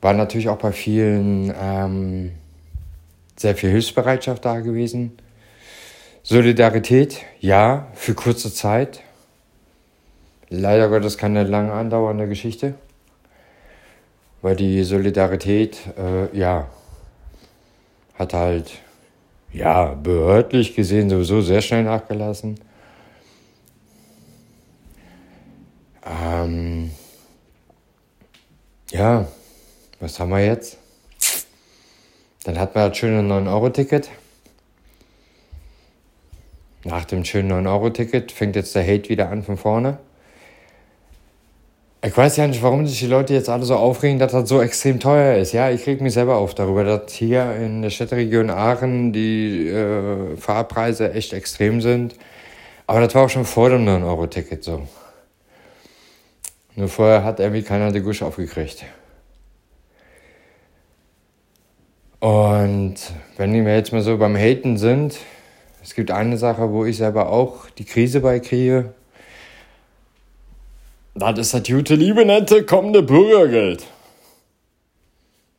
War 0.01 0.13
natürlich 0.13 0.49
auch 0.49 0.57
bei 0.57 0.71
vielen 0.71 1.53
ähm, 1.59 2.31
sehr 3.37 3.55
viel 3.55 3.71
Hilfsbereitschaft 3.71 4.43
da 4.43 4.59
gewesen. 4.59 5.17
Solidarität, 6.23 7.21
ja, 7.39 7.87
für 7.93 8.13
kurze 8.13 8.53
Zeit. 8.53 9.01
Leider 10.49 10.89
Gottes 10.89 11.17
keine 11.17 11.43
lange 11.43 11.73
andauernde 11.73 12.27
Geschichte 12.27 12.75
weil 14.43 14.57
die 14.57 14.83
Solidarität, 14.83 15.79
äh, 15.97 16.37
ja, 16.37 16.67
hat 18.19 18.33
halt, 18.33 18.71
ja, 19.53 19.93
behördlich 19.93 20.75
gesehen 20.75 21.09
sowieso 21.09 21.41
sehr 21.41 21.61
schnell 21.61 21.83
nachgelassen. 21.83 22.59
Ähm, 26.05 26.91
ja, 28.91 29.27
was 29.99 30.19
haben 30.19 30.31
wir 30.31 30.45
jetzt? 30.45 30.77
Dann 32.43 32.59
hat 32.59 32.75
man 32.75 32.89
das 32.89 32.97
schöne 32.97 33.21
9-Euro-Ticket. 33.21 34.09
Nach 36.83 37.05
dem 37.05 37.23
schönen 37.23 37.51
9-Euro-Ticket 37.51 38.31
fängt 38.33 38.57
jetzt 38.57 38.75
der 38.75 38.83
Hate 38.83 39.07
wieder 39.07 39.29
an 39.29 39.43
von 39.43 39.55
vorne. 39.55 39.99
Ich 42.05 42.17
weiß 42.17 42.35
ja 42.35 42.45
nicht, 42.47 42.61
warum 42.61 42.85
sich 42.85 42.99
die 42.99 43.07
Leute 43.07 43.33
jetzt 43.33 43.47
alle 43.47 43.63
so 43.63 43.77
aufregen, 43.77 44.19
dass 44.19 44.33
das 44.33 44.49
so 44.49 44.61
extrem 44.61 44.99
teuer 44.99 45.37
ist. 45.37 45.53
Ja, 45.53 45.69
ich 45.69 45.87
reg 45.87 46.01
mich 46.01 46.13
selber 46.13 46.35
auf 46.35 46.53
darüber, 46.53 46.83
dass 46.83 47.13
hier 47.13 47.55
in 47.55 47.81
der 47.81 47.91
Städteregion 47.91 48.49
Aachen 48.49 49.13
die 49.13 49.69
äh, 49.69 50.35
Fahrpreise 50.35 51.13
echt 51.13 51.31
extrem 51.31 51.79
sind. 51.79 52.15
Aber 52.87 52.99
das 52.99 53.15
war 53.15 53.23
auch 53.23 53.29
schon 53.29 53.45
vor 53.45 53.69
dem 53.69 53.85
9-Euro-Ticket 53.87 54.65
so. 54.65 54.85
Nur 56.75 56.89
vorher 56.89 57.23
hat 57.23 57.39
irgendwie 57.39 57.61
keiner 57.61 57.93
die 57.93 58.01
Gusch 58.01 58.21
aufgekriegt. 58.21 58.83
Und 62.19 62.95
wenn 63.37 63.65
wir 63.65 63.75
jetzt 63.75 63.93
mal 63.93 64.01
so 64.01 64.17
beim 64.17 64.35
Haten 64.35 64.75
sind, 64.75 65.19
es 65.81 65.95
gibt 65.95 66.11
eine 66.11 66.37
Sache, 66.37 66.69
wo 66.69 66.83
ich 66.83 66.97
selber 66.97 67.29
auch 67.29 67.69
die 67.69 67.85
Krise 67.85 68.19
bei 68.19 68.41
kriege. 68.41 68.93
Das 71.15 71.37
ist 71.37 71.53
das 71.53 71.63
gute, 71.63 71.93
liebe, 71.93 72.25
nette, 72.25 72.65
kommende 72.65 73.03
Bürgergeld. 73.03 73.85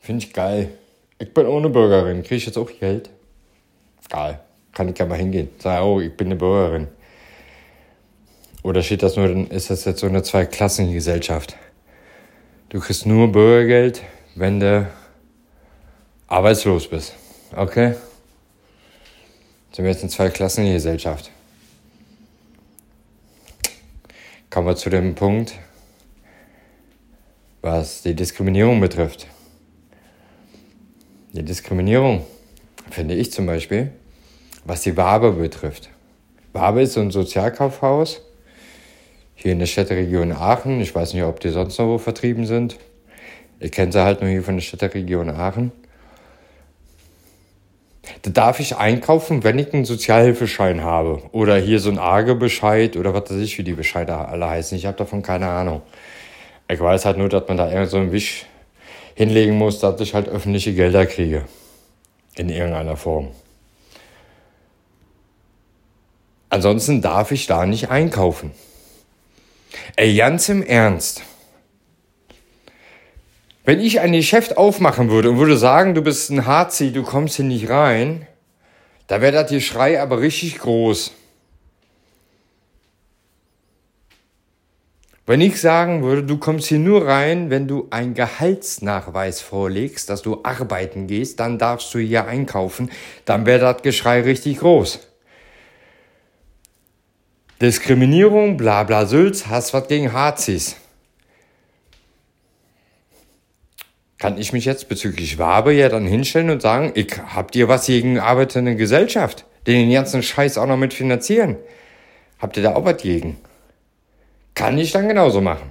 Finde 0.01 0.25
ich 0.25 0.33
geil. 0.33 0.71
Ich 1.19 1.33
bin 1.33 1.47
ohne 1.47 1.71
Bürgerin. 1.71 2.23
Kriege 2.23 2.35
ich 2.37 2.47
jetzt 2.47 2.59
auch 2.59 2.71
Geld? 2.81 3.09
Geil. 4.11 4.41
Kann 4.73 4.89
ich 4.89 4.99
ja 4.99 5.07
mal 5.07 5.17
hingehen. 5.17 5.49
Sag, 5.59 5.83
oh, 5.83 6.01
ich 6.01 6.13
bin 6.17 6.27
eine 6.27 6.37
Bürgerin. 6.37 6.89
Oder 8.65 8.83
steht 8.83 9.03
das 9.03 9.17
nur, 9.17 9.29
dann 9.29 9.47
ist 9.47 9.71
das 9.71 9.85
jetzt 9.85 10.01
so 10.01 10.07
eine 10.07 10.23
Zweiklassengesellschaft. 10.23 11.57
Du 12.71 12.81
kriegst 12.81 13.07
nur 13.07 13.31
Bürgergeld, 13.31 14.03
wenn 14.35 14.59
du 14.59 14.91
arbeitslos 16.27 16.89
bist. 16.89 17.15
Okay? 17.55 17.95
Sind 19.71 19.85
wir 19.85 19.93
jetzt 19.93 20.03
eine 20.03 20.11
Zweiklassengesellschaft. 20.11 21.31
Kommen 24.55 24.69
wir 24.69 24.77
zu 24.77 24.89
dem 24.89 25.17
Punkt, 25.17 25.59
was 27.61 28.03
die 28.03 28.15
Diskriminierung 28.15 28.79
betrifft. 28.79 29.27
Die 31.33 31.43
Diskriminierung 31.43 32.25
finde 32.89 33.17
ich 33.17 33.33
zum 33.33 33.47
Beispiel, 33.47 33.91
was 34.65 34.83
die 34.83 34.97
Wabe 34.97 35.33
betrifft. 35.33 35.91
Wabe 36.53 36.83
ist 36.83 36.93
so 36.93 37.01
ein 37.01 37.11
Sozialkaufhaus 37.11 38.21
hier 39.35 39.51
in 39.51 39.59
der 39.59 39.67
Städteregion 39.67 40.31
Aachen. 40.31 40.81
Ich 40.81 40.95
weiß 40.95 41.15
nicht, 41.15 41.25
ob 41.25 41.41
die 41.41 41.49
sonst 41.49 41.77
noch 41.79 41.89
wo 41.89 41.99
vertrieben 41.99 42.47
sind. 42.47 42.79
Ich 43.59 43.73
kenne 43.73 43.91
sie 43.91 44.05
halt 44.05 44.21
nur 44.21 44.31
hier 44.31 44.45
von 44.45 44.55
der 44.55 44.63
Städteregion 44.63 45.31
Aachen. 45.31 45.73
Da 48.23 48.31
darf 48.31 48.61
ich 48.61 48.77
einkaufen, 48.77 49.45
wenn 49.45 49.59
ich 49.59 49.73
einen 49.73 49.85
Sozialhilfeschein 49.85 50.83
habe. 50.83 51.23
Oder 51.33 51.57
hier 51.57 51.81
so 51.81 51.91
ein 51.91 51.99
AGE-Bescheid 51.99 52.97
oder 52.97 53.15
was 53.15 53.31
weiß 53.31 53.39
ich, 53.39 53.59
wie 53.59 53.65
die 53.65 53.73
Bescheide 53.73 54.17
alle 54.17 54.49
heißen. 54.49 54.77
Ich 54.77 54.87
habe 54.87 54.97
davon 54.97 55.23
keine 55.23 55.49
Ahnung. 55.49 55.83
Ich 56.69 56.81
weiß 56.81 57.05
halt 57.05 57.19
nur, 57.19 57.29
dass 57.29 57.47
man 57.49 57.57
da 57.57 57.71
irgend 57.71 57.91
so 57.91 57.99
einen 57.99 58.13
Wisch 58.13 58.47
hinlegen 59.15 59.57
muss, 59.57 59.79
dass 59.81 60.01
ich 60.01 60.15
halt 60.15 60.29
öffentliche 60.29 60.75
Gelder 60.75 61.07
kriege. 61.07 61.45
In 62.37 62.49
irgendeiner 62.49 62.97
Form. 62.97 63.29
Ansonsten 66.51 67.03
darf 67.03 67.33
ich 67.33 67.47
da 67.47 67.67
nicht 67.67 67.91
einkaufen. 67.91 68.53
Ey, 69.97 70.17
ganz 70.17 70.49
im 70.49 70.63
Ernst. 70.63 71.23
Wenn 73.65 73.81
ich 73.81 74.01
ein 74.01 74.13
Geschäft 74.13 74.59
aufmachen 74.59 75.11
würde 75.11 75.31
und 75.31 75.39
würde 75.39 75.57
sagen, 75.57 75.95
du 75.95 76.03
bist 76.03 76.31
ein 76.31 76.45
Harzi, 76.45 76.93
du 76.93 77.03
kommst 77.03 77.37
hier 77.37 77.47
nicht 77.47 77.71
rein, 77.71 78.27
da 79.07 79.23
wäre 79.23 79.33
das 79.33 79.51
Geschrei 79.51 80.01
aber 80.01 80.21
richtig 80.21 80.59
groß. 80.59 81.13
Wenn 85.27 85.41
ich 85.41 85.59
sagen 85.59 86.03
würde, 86.03 86.23
du 86.23 86.37
kommst 86.37 86.67
hier 86.67 86.79
nur 86.79 87.07
rein, 87.07 87.49
wenn 87.49 87.67
du 87.67 87.87
einen 87.89 88.13
Gehaltsnachweis 88.13 89.41
vorlegst, 89.41 90.11
dass 90.11 90.21
du 90.21 90.41
arbeiten 90.43 91.07
gehst, 91.07 91.41
dann 91.41 91.59
darfst 91.59 91.95
du 91.95 91.99
hier 91.99 92.27
einkaufen, 92.27 92.91
dann 93.25 93.47
wäre 93.47 93.61
das 93.61 93.81
Geschrei 93.81 94.21
richtig 94.21 94.59
groß. 94.59 95.01
Diskriminierung, 97.63 98.59
bla 98.59 98.83
bla 98.83 99.07
Sülz, 99.07 99.47
hast 99.47 99.73
was 99.73 99.89
gegen 99.89 100.13
Hazis. 100.13 100.77
Kann 104.25 104.39
ich 104.39 104.55
mich 104.55 104.65
jetzt 104.65 104.89
bezüglich 104.89 105.37
Wabe 105.37 105.75
ja 105.75 105.91
dann 105.91 106.07
hinstellen 106.07 106.49
und 106.49 106.63
sagen, 106.63 106.93
ich 106.95 107.15
hab 107.19 107.53
dir 107.53 107.69
was 107.69 107.85
gegen 107.85 108.19
arbeitende 108.19 108.75
Gesellschaft, 108.75 109.45
den 109.67 109.93
ganzen 109.93 110.23
Scheiß 110.23 110.57
auch 110.57 110.67
noch 110.67 110.79
mitfinanzieren. 110.79 111.59
Habt 112.39 112.57
ihr 112.57 112.63
da 112.63 112.75
auch 112.75 112.87
was 112.87 113.03
gegen? 113.03 113.37
Kann 114.55 114.79
ich 114.79 114.93
dann 114.93 115.09
genauso 115.09 115.43
machen. 115.43 115.71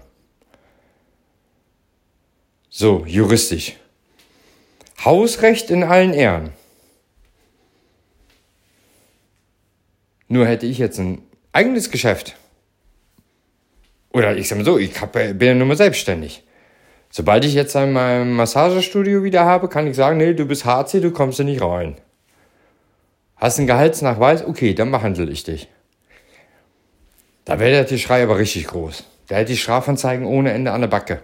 So, 2.69 3.05
juristisch. 3.07 3.75
Hausrecht 5.03 5.71
in 5.71 5.83
allen 5.83 6.13
Ehren. 6.13 6.51
Nur 10.27 10.45
hätte 10.45 10.67
ich 10.67 10.77
jetzt 10.77 10.99
ein 10.99 11.23
eigenes 11.53 11.89
Geschäft 11.89 12.35
Oder 14.11 14.37
ich 14.37 14.47
sag 14.47 14.59
mal 14.59 14.63
so, 14.63 14.77
ich 14.77 15.01
hab, 15.01 15.13
bin 15.13 15.41
ja 15.41 15.55
nur 15.55 15.65
mal 15.65 15.75
selbstständig. 15.75 16.43
Sobald 17.15 17.45
ich 17.45 17.53
jetzt 17.53 17.75
in 17.75 17.93
meinem 17.93 18.33
Massagestudio 18.33 19.23
wieder 19.23 19.45
habe, 19.45 19.69
kann 19.69 19.85
ich 19.85 19.95
sagen, 19.95 20.17
nee, 20.17 20.33
du 20.33 20.47
bist 20.47 20.65
HC, 20.65 20.99
du 20.99 21.11
kommst 21.11 21.37
da 21.37 21.43
nicht 21.43 21.61
rein. 21.61 21.95
Hast 23.35 23.59
einen 23.59 23.67
Gehaltsnachweis? 23.67 24.43
Okay, 24.43 24.73
dann 24.73 24.89
behandle 24.89 25.29
ich 25.29 25.43
dich. 25.43 25.67
Da 27.45 27.59
wäre 27.59 27.85
der 27.85 27.97
Schrei 27.99 28.23
aber 28.23 28.39
richtig 28.39 28.65
groß. 28.65 29.03
Da 29.27 29.35
hätte 29.35 29.53
ich 29.53 29.61
Strafanzeigen 29.61 30.25
ohne 30.25 30.53
Ende 30.53 30.71
an 30.71 30.81
der 30.81 30.87
Backe. 30.87 31.21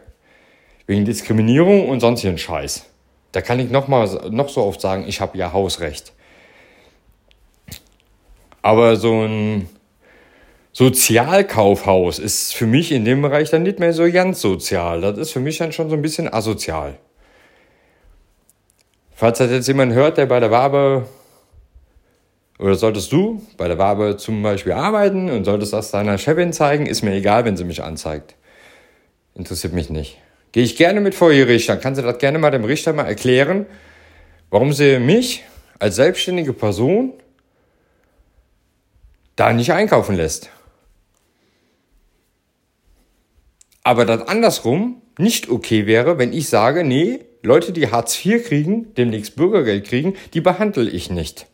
Wegen 0.85 1.05
Diskriminierung 1.05 1.89
und 1.89 2.01
sonstigen 2.01 2.37
Scheiß. 2.37 2.85
Da 3.31 3.41
kann 3.41 3.59
ich 3.59 3.71
noch, 3.71 3.87
mal, 3.87 4.29
noch 4.29 4.49
so 4.49 4.61
oft 4.61 4.81
sagen, 4.81 5.05
ich 5.07 5.21
habe 5.21 5.39
ja 5.39 5.53
Hausrecht. 5.53 6.13
Aber 8.61 8.95
so 8.95 9.23
ein 9.23 9.67
Sozialkaufhaus 10.71 12.19
ist 12.19 12.53
für 12.53 12.67
mich 12.67 12.91
in 12.91 13.03
dem 13.03 13.21
Bereich 13.21 13.49
dann 13.49 13.63
nicht 13.63 13.79
mehr 13.79 13.93
so 13.93 14.09
ganz 14.11 14.39
sozial. 14.39 15.01
Das 15.01 15.17
ist 15.17 15.31
für 15.31 15.39
mich 15.39 15.57
dann 15.57 15.71
schon 15.71 15.89
so 15.89 15.95
ein 15.95 16.01
bisschen 16.01 16.31
asozial. 16.31 16.97
Falls 19.15 19.39
das 19.39 19.51
jetzt 19.51 19.67
jemand 19.67 19.93
hört, 19.93 20.17
der 20.17 20.27
bei 20.27 20.39
der 20.39 20.51
Wabe 20.51 21.05
oder 22.59 22.75
solltest 22.75 23.11
du 23.11 23.41
bei 23.57 23.67
der 23.67 23.77
Wabe 23.77 24.17
zum 24.17 24.43
Beispiel 24.43 24.73
arbeiten 24.73 25.29
und 25.29 25.45
solltest 25.45 25.73
das 25.73 25.91
deiner 25.91 26.17
Chefin 26.17 26.53
zeigen, 26.53 26.85
ist 26.85 27.01
mir 27.01 27.13
egal, 27.13 27.45
wenn 27.45 27.57
sie 27.57 27.63
mich 27.63 27.83
anzeigt. 27.83 28.35
Interessiert 29.33 29.73
mich 29.73 29.89
nicht. 29.89 30.17
Gehe 30.51 30.63
ich 30.63 30.75
gerne 30.75 30.99
mit 30.99 31.15
vor 31.15 31.31
ihr 31.31 31.47
Richter, 31.47 31.77
kann 31.77 31.95
sie 31.95 32.01
das 32.01 32.17
gerne 32.17 32.39
mal 32.39 32.51
dem 32.51 32.65
Richter 32.65 32.93
mal 32.93 33.05
erklären, 33.05 33.65
warum 34.49 34.73
sie 34.73 34.99
mich 34.99 35.43
als 35.79 35.95
selbstständige 35.95 36.53
Person 36.53 37.13
da 39.35 39.53
nicht 39.53 39.71
einkaufen 39.71 40.15
lässt. 40.15 40.49
Aber 43.89 44.05
das 44.05 44.27
andersrum 44.27 45.01
nicht 45.17 45.49
okay 45.49 45.87
wäre, 45.87 46.19
wenn 46.19 46.31
ich 46.31 46.47
sage, 46.47 46.83
nee, 46.83 47.21
Leute, 47.41 47.71
die 47.71 47.89
Hartz 47.89 48.23
IV 48.23 48.47
kriegen, 48.47 48.93
demnächst 48.93 49.35
Bürgergeld 49.35 49.87
kriegen, 49.87 50.13
die 50.35 50.41
behandle 50.41 50.87
ich 50.87 51.09
nicht. 51.09 51.47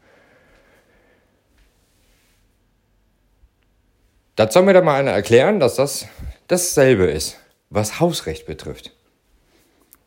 Das 4.36 4.54
soll 4.54 4.64
mir 4.64 4.74
da 4.74 4.82
mal 4.82 5.00
einer 5.00 5.12
erklären, 5.12 5.62
dass 5.62 5.76
das 5.76 6.08
dasselbe 6.48 7.06
ist, 7.06 7.40
was 7.70 8.02
Hausrecht 8.02 8.46
betrifft. 8.46 8.92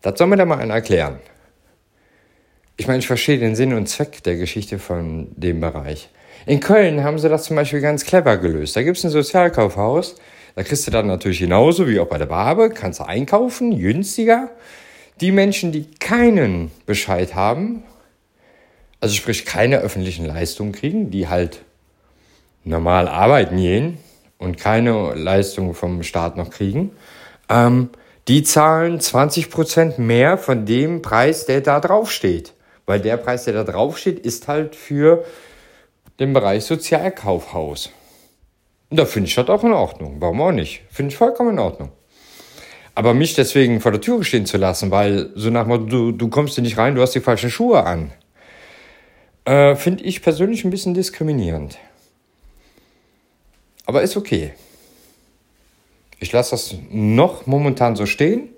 Das 0.02 0.18
soll 0.18 0.26
mir 0.26 0.37
da 0.37 0.44
mal 0.44 0.58
einer 0.58 0.75
erklären. 0.75 1.20
Ich 2.76 2.87
meine, 2.87 2.99
ich 2.99 3.06
verstehe 3.06 3.38
den 3.38 3.56
Sinn 3.56 3.73
und 3.73 3.88
Zweck 3.88 4.23
der 4.25 4.37
Geschichte 4.37 4.78
von 4.78 5.28
dem 5.35 5.61
Bereich. 5.61 6.11
In 6.44 6.61
Köln 6.61 7.04
haben 7.04 7.18
sie 7.18 7.30
das 7.30 7.44
zum 7.44 7.56
Beispiel 7.56 7.80
ganz 7.80 8.04
clever 8.04 8.37
gelöst. 8.37 8.76
Da 8.76 8.82
gibt 8.82 8.99
es 8.99 9.04
ein 9.04 9.11
Sozialkaufhaus, 9.11 10.16
da 10.59 10.65
kriegst 10.65 10.88
du 10.88 10.91
dann 10.91 11.07
natürlich 11.07 11.38
genauso 11.38 11.87
wie 11.87 12.00
auch 12.00 12.09
bei 12.09 12.19
der 12.19 12.27
Barbe, 12.27 12.71
kannst 12.71 12.99
du 12.99 13.05
einkaufen, 13.05 13.79
günstiger. 13.79 14.50
Die 15.21 15.31
Menschen, 15.31 15.71
die 15.71 15.88
keinen 16.00 16.73
Bescheid 16.85 17.37
haben, 17.37 17.85
also 18.99 19.15
sprich 19.15 19.45
keine 19.45 19.79
öffentlichen 19.79 20.27
Leistungen 20.27 20.73
kriegen, 20.73 21.12
die 21.12 21.29
halt 21.29 21.62
normal 22.65 23.07
arbeiten 23.07 23.57
gehen, 23.57 23.99
und 24.38 24.59
keine 24.59 25.15
Leistung 25.15 25.75
vom 25.75 26.03
Staat 26.03 26.37
noch 26.37 26.50
kriegen, 26.50 26.91
ähm, 27.49 27.91
die 28.27 28.43
zahlen 28.43 28.99
20% 28.99 30.00
mehr 30.00 30.38
von 30.38 30.67
dem 30.67 31.03
Preis, 31.03 31.47
der 31.47 31.61
da 31.61 31.79
draufsteht. 31.79 32.53
Weil 32.85 32.99
der 32.99 33.17
Preis, 33.17 33.45
der 33.45 33.55
da 33.55 33.62
draufsteht, 33.62 34.19
ist 34.19 34.49
halt 34.49 34.75
für 34.75 35.25
den 36.19 36.33
Bereich 36.33 36.65
Sozialkaufhaus. 36.65 37.93
Und 38.90 38.99
da 38.99 39.04
finde 39.04 39.28
ich 39.28 39.35
das 39.35 39.49
auch 39.49 39.64
in 39.64 39.73
Ordnung. 39.73 40.16
Warum 40.21 40.40
auch 40.40 40.52
nicht? 40.52 40.83
Finde 40.90 41.12
ich 41.12 41.16
vollkommen 41.16 41.50
in 41.50 41.59
Ordnung. 41.59 41.90
Aber 42.95 43.14
mich 43.14 43.35
deswegen 43.35 43.81
vor 43.81 43.92
der 43.92 44.01
Tür 44.01 44.24
stehen 44.24 44.46
zu 44.46 44.57
lassen, 44.57 44.90
weil 44.90 45.31
so 45.35 45.51
nach 45.51 45.66
dem 45.66 45.88
du, 45.88 46.12
du 46.12 46.29
kommst 46.29 46.55
hier 46.55 46.64
nicht 46.64 46.79
rein, 46.79 46.94
du 46.94 47.03
hast 47.03 47.14
die 47.14 47.20
falschen 47.20 47.51
Schuhe 47.51 47.85
an, 47.85 48.11
äh, 49.44 49.77
finde 49.77 50.05
ich 50.05 50.20
persönlich 50.22 50.64
ein 50.64 50.70
bisschen 50.70 50.94
diskriminierend. 50.94 51.79
Aber 53.87 54.03
ist 54.03 54.16
okay. 54.16 54.53
Ich 56.20 56.33
lasse 56.33 56.51
das 56.51 56.74
noch 56.90 57.46
momentan 57.46 57.94
so 57.94 58.05
stehen. 58.05 58.48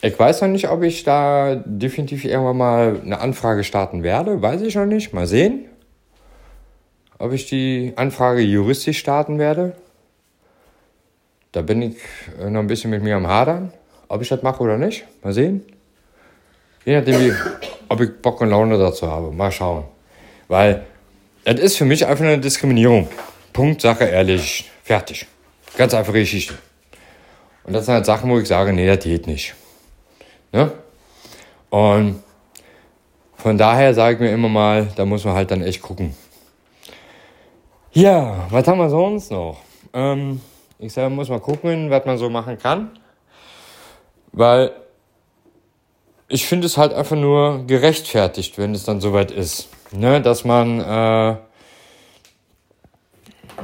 Ich 0.00 0.18
weiß 0.18 0.42
noch 0.42 0.48
nicht, 0.48 0.68
ob 0.68 0.82
ich 0.82 1.02
da 1.02 1.56
definitiv 1.56 2.24
irgendwann 2.24 2.56
mal 2.56 3.00
eine 3.02 3.18
Anfrage 3.20 3.64
starten 3.64 4.02
werde. 4.02 4.40
Weiß 4.40 4.62
ich 4.62 4.74
noch 4.74 4.86
nicht. 4.86 5.12
Mal 5.12 5.26
sehen, 5.26 5.66
ob 7.18 7.32
ich 7.32 7.46
die 7.46 7.92
Anfrage 7.96 8.40
juristisch 8.40 8.98
starten 8.98 9.38
werde. 9.38 9.74
Da 11.52 11.62
bin 11.62 11.82
ich 11.82 11.96
noch 12.38 12.60
ein 12.60 12.66
bisschen 12.66 12.90
mit 12.90 13.02
mir 13.02 13.16
am 13.16 13.26
Hadern, 13.26 13.72
ob 14.08 14.22
ich 14.22 14.28
das 14.28 14.42
mache 14.42 14.62
oder 14.62 14.76
nicht. 14.76 15.04
Mal 15.22 15.32
sehen. 15.32 15.64
Je 16.84 16.96
nachdem, 16.96 17.20
wie, 17.20 17.32
ob 17.88 18.00
ich 18.00 18.10
Bock 18.20 18.40
und 18.40 18.50
Laune 18.50 18.78
dazu 18.78 19.10
habe. 19.10 19.30
Mal 19.30 19.52
schauen. 19.52 19.84
Weil 20.48 20.84
das 21.44 21.60
ist 21.60 21.76
für 21.76 21.84
mich 21.84 22.04
einfach 22.06 22.24
eine 22.24 22.38
Diskriminierung. 22.38 23.08
Punkt, 23.52 23.80
Sache, 23.80 24.04
ehrlich, 24.04 24.70
fertig. 24.82 25.26
Ganz 25.76 25.94
einfache 25.94 26.18
Geschichte. 26.18 26.54
Und 27.64 27.72
das 27.72 27.86
sind 27.86 27.94
halt 27.94 28.06
Sachen, 28.06 28.30
wo 28.30 28.38
ich 28.38 28.48
sage, 28.48 28.72
nee, 28.72 28.86
das 28.86 29.02
geht 29.02 29.26
nicht. 29.26 29.54
Ne? 30.52 30.70
Und 31.70 32.22
von 33.36 33.58
daher 33.58 33.94
sage 33.94 34.14
ich 34.14 34.20
mir 34.20 34.32
immer 34.32 34.48
mal, 34.48 34.88
da 34.96 35.04
muss 35.04 35.24
man 35.24 35.34
halt 35.34 35.50
dann 35.50 35.62
echt 35.62 35.82
gucken. 35.82 36.14
Ja, 37.94 38.48
was 38.50 38.66
haben 38.66 38.78
wir 38.78 38.90
sonst 38.90 39.30
noch? 39.30 39.60
Ähm, 39.92 40.40
ich 40.80 40.92
sage, 40.92 41.14
muss 41.14 41.28
mal 41.28 41.38
gucken, 41.38 41.90
was 41.90 42.04
man 42.04 42.18
so 42.18 42.28
machen 42.28 42.58
kann. 42.58 42.90
Weil 44.32 44.72
ich 46.26 46.44
finde 46.44 46.66
es 46.66 46.76
halt 46.76 46.92
einfach 46.92 47.14
nur 47.14 47.64
gerechtfertigt, 47.68 48.58
wenn 48.58 48.74
es 48.74 48.82
dann 48.82 49.00
soweit 49.00 49.30
ist. 49.30 49.68
Ne? 49.92 50.20
Dass 50.20 50.44
man 50.44 50.80
äh, 50.80 51.36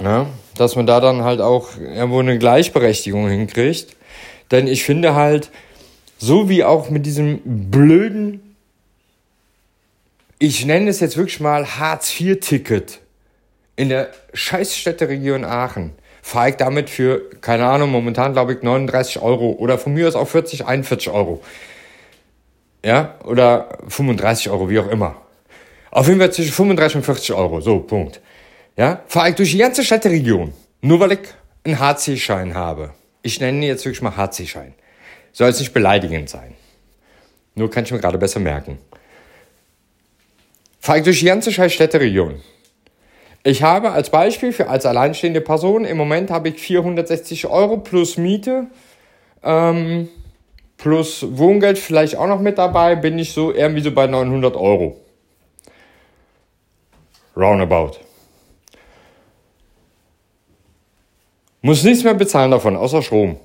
ja, 0.01 0.27
dass 0.57 0.77
man 0.77 0.87
da 0.87 1.01
dann 1.01 1.25
halt 1.25 1.41
auch 1.41 1.77
irgendwo 1.77 2.21
eine 2.21 2.39
Gleichberechtigung 2.39 3.29
hinkriegt. 3.29 3.97
Denn 4.53 4.69
ich 4.69 4.85
finde 4.85 5.17
halt, 5.17 5.51
so 6.19 6.49
wie 6.49 6.63
auch 6.63 6.89
mit 6.89 7.05
diesem 7.05 7.41
blöden, 7.45 8.57
ich 10.39 10.65
nenne 10.65 10.89
es 10.89 11.01
jetzt 11.01 11.17
wirklich 11.17 11.41
mal 11.41 11.67
Hartz-IV-Ticket 11.67 13.01
in 13.81 13.89
der 13.89 14.11
Scheißstädteregion 14.35 15.45
Aachen, 15.45 15.93
fahre 16.23 16.51
ich 16.51 16.57
damit 16.57 16.91
für, 16.91 17.31
keine 17.41 17.67
Ahnung, 17.67 17.91
momentan 17.91 18.33
glaube 18.33 18.53
ich 18.55 18.63
39 18.63 19.21
Euro 19.23 19.53
oder 19.53 19.79
von 19.79 19.95
mir 19.95 20.07
aus 20.07 20.15
auch 20.15 20.29
40, 20.29 20.67
41 20.67 21.11
Euro. 21.11 21.43
Ja, 22.85 23.15
oder 23.25 23.79
35 23.89 24.51
Euro, 24.51 24.69
wie 24.69 24.79
auch 24.79 24.89
immer. 24.89 25.17
Auf 25.91 26.09
jeden 26.09 26.21
Fall 26.21 26.33
zwischen 26.33 26.53
35 26.53 26.97
und 26.97 27.03
40 27.05 27.33
Euro, 27.33 27.61
so, 27.61 27.81
Punkt 27.81 28.21
ja, 28.77 29.03
fahre 29.09 29.29
ich 29.29 29.35
durch 29.35 29.51
die 29.51 29.59
ganze 29.59 29.85
Städteregion, 29.85 30.55
nur 30.81 31.01
weil 31.01 31.13
ich 31.13 31.19
einen 31.65 31.79
HC-Schein 31.79 32.55
habe. 32.55 32.95
Ich 33.23 33.39
nenne 33.39 33.59
ihn 33.59 33.63
jetzt 33.65 33.85
wirklich 33.85 34.01
mal 34.01 34.17
HC-Schein. 34.17 34.75
Soll 35.33 35.51
es 35.51 35.61
nicht 35.61 35.75
beleidigend 35.75 36.31
sein. 36.31 36.55
Nur 37.55 37.71
kann 37.71 37.85
ich 37.85 37.93
mir 37.93 38.01
gerade 38.01 38.17
besser 38.17 38.41
merken. 38.41 38.79
Fahre 40.81 40.99
ich 40.99 41.05
durch 41.05 41.21
die 41.21 41.27
ganze 41.27 41.53
scheiß 41.53 41.75
Städteregion. 41.75 42.41
Ich 43.43 43.63
habe 43.63 43.93
als 43.93 44.11
Beispiel 44.11 44.53
für 44.53 44.69
als 44.69 44.85
alleinstehende 44.85 45.41
Person 45.41 45.85
im 45.85 45.97
Moment 45.97 46.31
habe 46.31 46.51
ich 46.51 46.61
460 46.61 47.47
Euro 47.47 47.79
plus 47.79 48.19
Miete, 48.19 48.67
ähm, 49.43 50.09
plus 50.77 51.25
Wohngeld 51.39 51.79
vielleicht 51.79 52.17
auch 52.17 52.27
noch 52.27 52.41
mit 52.41 52.59
dabei, 52.59 52.97
bin 52.97 53.19
ich 53.19 53.33
so 53.33 53.53
irgendwie 53.53 53.81
so 53.81 53.93
bei 53.93 54.07
900 54.07 54.57
Euro. 54.57 55.01
Roundabout. 57.35 57.93
Muss 61.63 61.83
nichts 61.85 62.05
mehr 62.05 62.15
bezahlen 62.15 62.51
davon, 62.51 62.77
außer 62.77 63.03
Strom. 63.03 63.37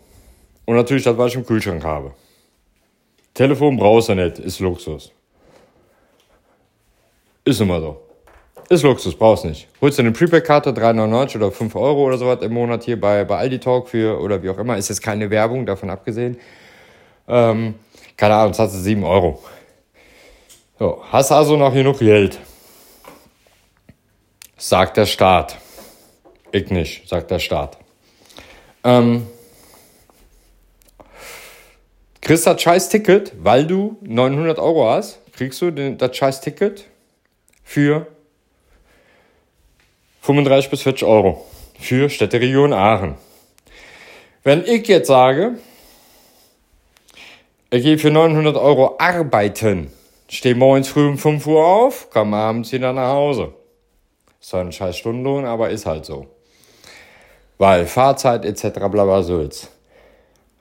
Und 0.65 0.75
natürlich 0.75 1.03
das, 1.03 1.17
was 1.17 1.31
ich 1.31 1.35
im 1.37 1.45
Kühlschrank 1.45 1.83
habe. 1.83 2.13
Telefon 3.33 3.77
brauchst 3.77 4.09
du 4.09 4.15
nicht, 4.15 4.39
ist 4.39 4.59
Luxus. 4.59 5.11
Ist 7.45 7.61
immer 7.61 7.79
so. 7.79 8.04
Ist 8.67 8.81
Luxus, 8.81 9.15
brauchst 9.15 9.45
nicht. 9.45 9.67
Holst 9.79 9.99
du 9.99 10.01
eine 10.01 10.11
Prepaid-Karte, 10.11 10.71
3,99 10.71 11.35
oder 11.35 11.51
5 11.51 11.75
Euro 11.75 12.05
oder 12.05 12.17
sowas 12.17 12.41
im 12.41 12.53
Monat 12.53 12.83
hier 12.83 12.99
bei, 12.99 13.23
bei 13.23 13.37
Aldi 13.37 13.59
Talk 13.59 13.89
für 13.89 14.19
oder 14.19 14.41
wie 14.41 14.49
auch 14.49 14.57
immer. 14.57 14.75
Ist 14.75 14.89
jetzt 14.89 15.03
keine 15.03 15.29
Werbung, 15.29 15.67
davon 15.67 15.91
abgesehen. 15.91 16.37
Ähm, 17.27 17.75
keine 18.17 18.35
Ahnung, 18.35 18.55
hast 18.57 18.73
du 18.73 18.79
7 18.79 19.03
Euro. 19.03 19.43
So, 20.79 21.03
hast 21.11 21.31
also 21.31 21.57
noch 21.57 21.73
genug 21.73 21.99
Geld. 21.99 22.39
Sagt 24.57 24.97
der 24.97 25.05
Staat. 25.05 25.57
Ich 26.51 26.71
nicht, 26.71 27.07
sagt 27.07 27.29
der 27.29 27.39
Staat. 27.39 27.77
Ähm, 28.83 29.27
kriegst 32.21 32.47
das 32.47 32.59
scheiß 32.59 32.89
Ticket, 32.89 33.33
weil 33.37 33.67
du 33.67 33.97
900 34.01 34.57
Euro 34.57 34.89
hast, 34.89 35.19
kriegst 35.33 35.61
du 35.61 35.69
den, 35.69 35.99
das 35.99 36.17
scheiß 36.17 36.41
Ticket 36.41 36.85
für 37.63 38.07
35 40.25 40.71
bis 40.71 40.81
40 40.81 41.07
Euro 41.07 41.45
für 41.79 42.09
Städteregion 42.09 42.73
Aachen. 42.73 43.13
Wenn 44.43 44.65
ich 44.65 44.87
jetzt 44.87 45.07
sage, 45.07 45.59
ich 47.69 47.83
gehe 47.83 47.99
für 47.99 48.09
900 48.09 48.57
Euro 48.57 48.95
arbeiten, 48.97 49.91
stehe 50.27 50.55
morgens 50.55 50.87
früh 50.87 51.07
um 51.07 51.19
5 51.19 51.45
Uhr 51.45 51.63
auf, 51.63 52.09
komme 52.09 52.37
abends 52.37 52.71
wieder 52.71 52.91
nach 52.91 53.09
Hause. 53.09 53.53
Ist 54.41 54.49
zwar 54.49 54.61
ein 54.61 54.71
scheiß 54.71 54.97
Stundenlohn, 54.97 55.45
aber 55.45 55.69
ist 55.69 55.85
halt 55.85 56.05
so. 56.05 56.25
Weil 57.59 57.85
Fahrzeit 57.85 58.45
etc. 58.45 58.79
bla 58.89 59.03
bla 59.03 59.21
so 59.21 59.41
jetzt. 59.41 59.69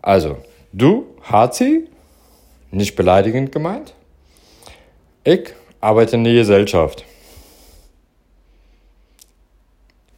Also, 0.03 0.37
du, 0.75 1.07
Hazi, 1.23 1.89
nicht 2.71 2.97
beleidigend 2.97 3.51
gemeint. 3.51 3.95
Ich 5.25 5.55
arbeite 5.81 6.17
in 6.17 6.25
der 6.25 6.35
Gesellschaft. 6.35 7.07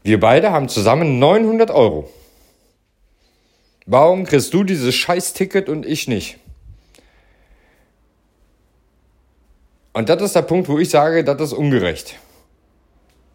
Wir 0.07 0.21
beide 0.21 0.53
haben 0.53 0.69
zusammen 0.69 1.19
900 1.19 1.73
Euro. 1.73 2.09
Warum 3.87 4.23
kriegst 4.23 4.55
du 4.55 4.63
dieses 4.63 4.95
Scheiß-Ticket 4.95 5.69
und 5.69 5.85
ich 5.85 6.07
nicht? 6.07 6.39
Und 9.93 10.09
das 10.09 10.23
ist 10.23 10.37
der 10.37 10.43
Punkt, 10.43 10.69
wo 10.69 10.79
ich 10.79 10.91
sage, 10.91 11.25
das 11.25 11.41
ist 11.41 11.53
ungerecht. 11.53 12.21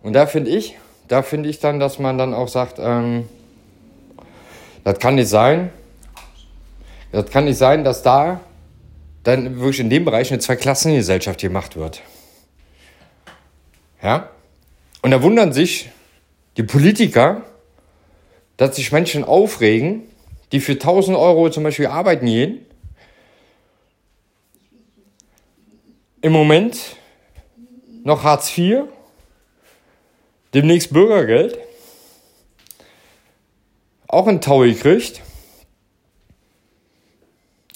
Und 0.01 0.13
da 0.13 0.25
finde 0.27 0.49
ich, 0.49 0.77
da 1.09 1.23
finde 1.23 1.49
ich 1.49 1.59
dann, 1.59 1.81
dass 1.81 1.99
man 1.99 2.17
dann 2.17 2.33
auch 2.33 2.47
sagt, 2.47 2.79
ähm, 2.79 3.27
das 4.85 4.97
kann 4.99 5.15
nicht 5.15 5.27
sein. 5.27 5.71
Das 7.11 7.29
kann 7.29 7.43
nicht 7.43 7.57
sein, 7.57 7.83
dass 7.83 8.01
da 8.01 8.39
dann 9.23 9.57
wirklich 9.57 9.81
in 9.81 9.89
dem 9.89 10.05
Bereich 10.05 10.31
eine 10.31 10.39
Zweiklassengesellschaft 10.39 11.41
gemacht 11.41 11.75
wird. 11.75 12.01
Ja? 14.01 14.29
Und 15.01 15.11
da 15.11 15.21
wundern 15.21 15.51
sich 15.51 15.89
die 16.57 16.63
Politiker, 16.63 17.43
dass 18.57 18.75
sich 18.75 18.91
Menschen 18.91 19.23
aufregen, 19.23 20.03
die 20.51 20.59
für 20.59 20.73
1000 20.73 21.17
Euro 21.17 21.49
zum 21.49 21.63
Beispiel 21.63 21.87
arbeiten 21.87 22.25
gehen, 22.25 22.65
im 26.21 26.31
Moment 26.31 26.77
noch 28.03 28.23
Hartz 28.23 28.55
IV, 28.57 28.83
demnächst 30.53 30.93
Bürgergeld, 30.93 31.57
auch 34.07 34.27
ein 34.27 34.41
Taui 34.41 34.75
kriegt, 34.75 35.21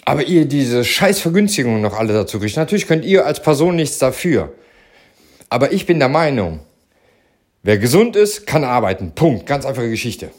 aber 0.03 0.23
ihr 0.23 0.45
diese 0.45 0.83
scheiß 0.83 1.19
Vergünstigungen 1.19 1.81
noch 1.81 1.97
alle 1.97 2.13
dazu 2.13 2.39
kriegt. 2.39 2.57
Natürlich 2.57 2.87
könnt 2.87 3.05
ihr 3.05 3.25
als 3.25 3.41
Person 3.41 3.75
nichts 3.75 3.97
dafür. 3.97 4.53
Aber 5.49 5.71
ich 5.71 5.85
bin 5.85 5.99
der 5.99 6.09
Meinung, 6.09 6.59
wer 7.65 7.77
gesund 7.79 8.15
ist, 8.15 8.45
kann 8.45 8.63
arbeiten. 8.63 9.11
Punkt. 9.15 9.47
Ganz 9.47 9.65
einfache 9.65 9.89
Geschichte. 9.89 10.29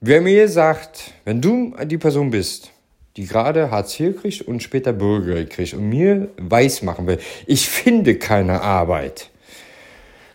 Wer 0.00 0.20
mir 0.20 0.46
sagt, 0.48 1.14
wenn 1.24 1.40
du 1.40 1.74
die 1.84 1.98
Person 1.98 2.30
bist, 2.30 2.70
die 3.16 3.26
gerade 3.26 3.70
Hartz 3.70 3.98
IV 3.98 4.20
kriegt 4.20 4.42
und 4.42 4.62
später 4.62 4.92
Bürgergeld 4.92 5.50
kriegt 5.50 5.74
und 5.74 5.88
mir 5.88 6.28
weiß 6.36 6.82
machen 6.82 7.06
will, 7.06 7.18
ich 7.46 7.68
finde 7.68 8.16
keine 8.16 8.60
Arbeit. 8.60 9.30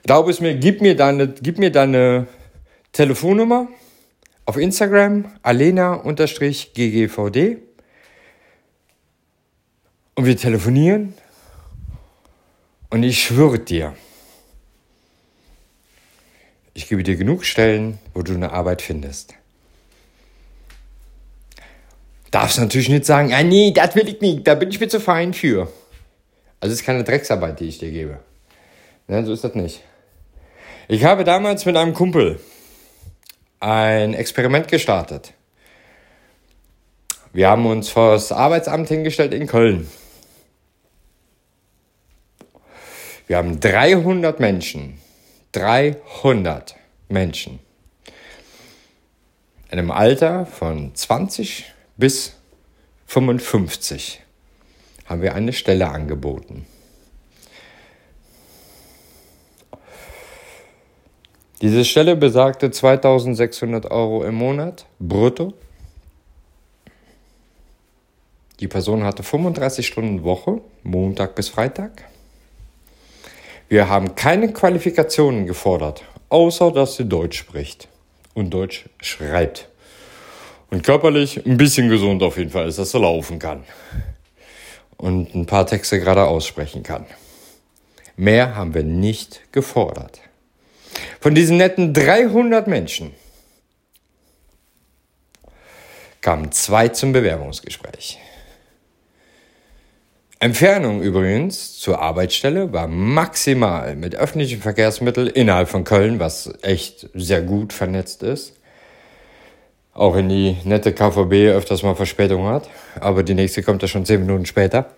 Glaub 0.04 0.28
es 0.28 0.42
mir, 0.42 0.56
gib 0.56 0.82
mir 0.82 0.96
deine, 0.96 1.28
gib 1.28 1.58
mir 1.58 1.72
deine 1.72 2.28
Telefonnummer 2.92 3.68
auf 4.46 4.58
Instagram, 4.58 5.26
alena-ggvd 5.42 6.08
und 10.16 10.26
wir 10.26 10.38
telefonieren 10.38 11.14
und 12.90 13.04
ich 13.04 13.24
schwöre 13.24 13.60
dir, 13.60 13.94
ich 16.76 16.88
gebe 16.88 17.02
dir 17.02 17.16
genug 17.16 17.44
Stellen, 17.46 17.98
wo 18.14 18.22
du 18.22 18.36
eine 18.36 18.52
Arbeit 18.52 18.84
findest 18.84 19.34
darfst 22.36 22.60
natürlich 22.60 22.90
nicht 22.90 23.06
sagen, 23.06 23.34
ah 23.34 23.44
nee, 23.44 23.72
das 23.72 23.96
will 23.96 24.10
ich 24.10 24.20
nicht, 24.20 24.46
da 24.46 24.56
bin 24.56 24.70
ich 24.70 24.82
mir 24.82 24.90
zu 24.90 25.00
fein 25.00 25.34
für. 25.34 25.72
Also 26.60 26.74
es 26.74 26.82
ist 26.82 26.86
keine 26.86 27.06
Drecksarbeit, 27.06 27.62
die 27.62 27.70
ich 27.70 27.80
dir 27.80 27.92
gebe. 27.92 28.20
Nein, 29.08 29.26
so 29.26 29.32
ist 29.32 29.46
das 29.46 29.56
nicht. 29.56 29.82
Ich 30.90 31.06
habe 31.06 31.24
damals 31.24 31.66
mit 31.66 31.78
einem 31.78 31.94
Kumpel 31.94 32.42
ein 33.62 34.14
Experiment 34.14 34.68
gestartet. 34.68 35.32
Wir 37.32 37.50
haben 37.50 37.66
uns 37.66 37.88
vor 37.88 38.12
das 38.12 38.34
Arbeitsamt 38.34 38.90
hingestellt 38.90 39.34
in 39.34 39.48
Köln. 39.48 39.90
Wir 43.28 43.38
haben 43.38 43.62
300 43.62 44.42
Menschen, 44.42 45.00
300 45.56 46.76
Menschen 47.08 47.60
in 49.72 49.80
einem 49.80 49.92
Alter 49.92 50.46
von 50.46 50.94
20 50.94 51.66
bis 51.98 52.36
55 53.08 54.22
haben 55.06 55.22
wir 55.22 55.34
eine 55.36 55.54
Stelle 55.54 55.90
angeboten. 55.90 56.66
Diese 61.62 61.84
Stelle 61.86 62.16
besagte 62.16 62.70
2600 62.70 63.92
Euro 63.92 64.24
im 64.24 64.36
Monat 64.36 64.86
brutto. 65.00 65.54
Die 68.60 68.68
Person 68.68 69.04
hatte 69.04 69.24
35 69.24 69.88
Stunden 69.88 70.24
Woche, 70.24 70.62
Montag 70.84 71.36
bis 71.36 71.50
Freitag. 71.50 72.04
Wir 73.68 73.90
haben 73.90 74.14
keine 74.14 74.54
Qualifikationen 74.54 75.48
gefordert, 75.48 76.04
außer 76.30 76.72
dass 76.72 76.98
sie 76.98 77.06
Deutsch 77.06 77.38
spricht 77.40 77.88
und 78.36 78.52
Deutsch 78.52 78.86
schreibt. 79.02 79.70
Und 80.70 80.84
körperlich 80.84 81.46
ein 81.46 81.58
bisschen 81.58 81.90
gesund 81.90 82.22
auf 82.22 82.38
jeden 82.38 82.52
Fall 82.52 82.68
ist, 82.68 82.78
dass 82.78 82.94
er 82.94 83.00
laufen 83.00 83.40
kann. 83.40 83.64
Und 84.98 85.34
ein 85.34 85.46
paar 85.46 85.66
Texte 85.66 86.00
gerade 86.00 86.26
aussprechen 86.26 86.84
kann. 86.84 87.06
Mehr 88.18 88.56
haben 88.56 88.74
wir 88.74 88.84
nicht 88.84 89.52
gefordert. 89.52 90.22
Von 91.20 91.36
diesen 91.36 91.58
netten 91.58 91.94
300 91.94 92.68
Menschen 92.68 93.14
kamen 96.22 96.52
zwei 96.52 96.88
zum 96.90 97.12
Bewerbungsgespräch. 97.12 98.20
Entfernung 100.40 101.02
übrigens 101.02 101.80
zur 101.80 102.02
Arbeitsstelle 102.02 102.74
war 102.74 102.88
maximal 102.88 103.96
mit 103.96 104.16
öffentlichen 104.16 104.62
Verkehrsmitteln 104.62 105.28
innerhalb 105.28 105.70
von 105.70 105.86
Köln, 105.86 106.20
was 106.20 106.54
echt 106.62 107.10
sehr 107.14 107.42
gut 107.42 107.72
vernetzt 107.72 108.22
ist, 108.22 108.54
auch 109.94 110.16
wenn 110.16 110.28
die 110.28 110.58
nette 110.66 110.92
KVB 110.92 111.56
öfters 111.56 111.84
mal 111.84 111.96
Verspätung 111.96 112.48
hat. 112.48 112.70
Aber 113.00 113.24
die 113.24 113.34
nächste 113.34 113.64
kommt 113.64 113.82
ja 113.82 113.88
schon 113.88 114.06
zehn 114.06 114.20
Minuten 114.20 114.46
später. 114.46 114.90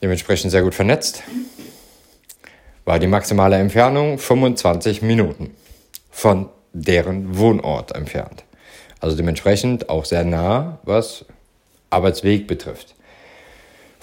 Dementsprechend 0.00 0.50
sehr 0.50 0.62
gut 0.62 0.74
vernetzt. 0.74 1.22
War 2.86 2.98
die 2.98 3.06
maximale 3.06 3.56
Entfernung 3.56 4.18
25 4.18 5.02
Minuten 5.02 5.54
von 6.10 6.48
deren 6.72 7.36
Wohnort 7.36 7.94
entfernt. 7.94 8.44
Also 9.00 9.14
dementsprechend 9.14 9.90
auch 9.90 10.06
sehr 10.06 10.24
nah, 10.24 10.78
was 10.84 11.26
Arbeitsweg 11.90 12.46
betrifft. 12.46 12.95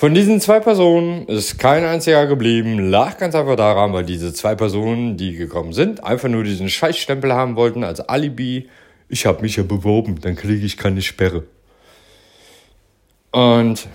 Von 0.04 0.14
diesen 0.14 0.42
zwei 0.42 0.60
Personen 0.60 1.30
ist 1.30 1.58
kein 1.60 1.86
einziger 1.86 2.28
geblieben. 2.28 2.90
Lag 2.90 3.20
ganz 3.20 3.36
einfach 3.36 3.56
daran, 3.56 3.94
weil 3.94 4.04
diese 4.04 4.34
zwei 4.34 4.54
Personen, 4.54 5.16
die 5.16 5.34
gekommen 5.38 5.72
sind, 5.72 6.04
einfach 6.04 6.28
nur 6.28 6.44
diesen 6.44 6.68
Scheißstempel 6.68 7.32
haben 7.32 7.56
wollten 7.56 7.86
als 7.86 8.02
Alibi 8.02 8.68
ich 9.08 9.26
habe 9.26 9.44
mich 9.44 9.56
ja 9.56 9.64
beworben, 9.64 10.20
dann 10.20 10.36
kriege 10.36 10.66
ich 10.66 10.76
keine 10.76 11.02
Sperre. 11.02 11.46
Und 13.32 13.88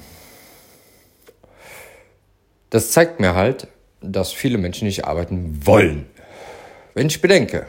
das 2.70 2.92
zeigt 2.92 3.20
mir 3.20 3.34
halt, 3.34 3.68
dass 4.00 4.32
viele 4.32 4.56
Menschen 4.56 4.86
nicht 4.86 5.04
arbeiten 5.04 5.60
wollen. 5.66 6.06
Wenn 6.94 7.08
ich 7.08 7.20
bedenke, 7.20 7.66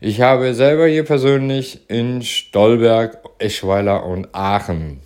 ich 0.00 0.22
habe 0.22 0.54
selber 0.54 0.88
hier 0.88 1.04
persönlich 1.04 1.88
in 1.88 2.20
Stolberg, 2.20 3.22
Eschweiler 3.38 4.04
und 4.04 4.34
Aachen 4.34 5.02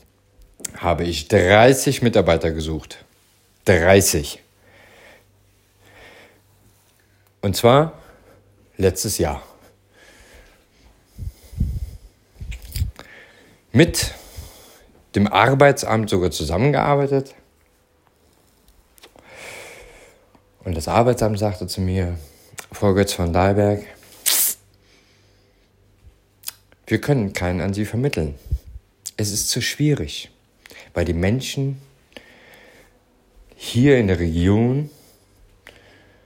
habe 0.77 1.05
ich 1.05 1.29
30 1.29 2.03
Mitarbeiter 2.03 2.51
gesucht. 2.51 3.05
30. 3.67 4.43
Und 7.41 7.57
zwar 7.57 7.93
letztes 8.77 9.19
Jahr. 9.19 9.43
mit 13.73 14.15
dem 15.15 15.27
Arbeitsamt 15.27 16.09
sogar 16.09 16.31
zusammengearbeitet. 16.31 17.35
Und 20.65 20.77
das 20.77 20.89
Arbeitsamt 20.89 21.39
sagte 21.39 21.67
zu 21.67 21.81
mir, 21.81 22.19
Frau 22.71 22.95
Götz 22.95 23.15
von 23.15 23.33
Dahlberg, 23.33 23.83
wir 26.87 27.01
können 27.01 27.33
keinen 27.33 27.61
an 27.61 27.75
Sie 27.75 27.85
vermitteln. 27.85 28.35
Es 29.17 29.33
ist 29.33 29.49
zu 29.49 29.61
schwierig, 29.61 30.31
weil 30.95 31.05
die 31.05 31.13
Menschen 31.13 31.81
hier 33.57 33.99
in 33.99 34.09
der 34.09 34.19
Region 34.19 34.91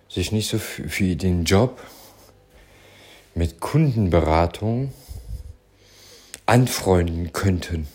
sich 0.08 0.32
nicht 0.32 0.48
so 0.48 0.58
für 0.58 1.16
den 1.16 1.44
Job 1.44 1.80
mit 3.34 3.60
Kundenberatung 3.60 4.92
anfreunden 6.46 7.32
könnten. 7.32 7.86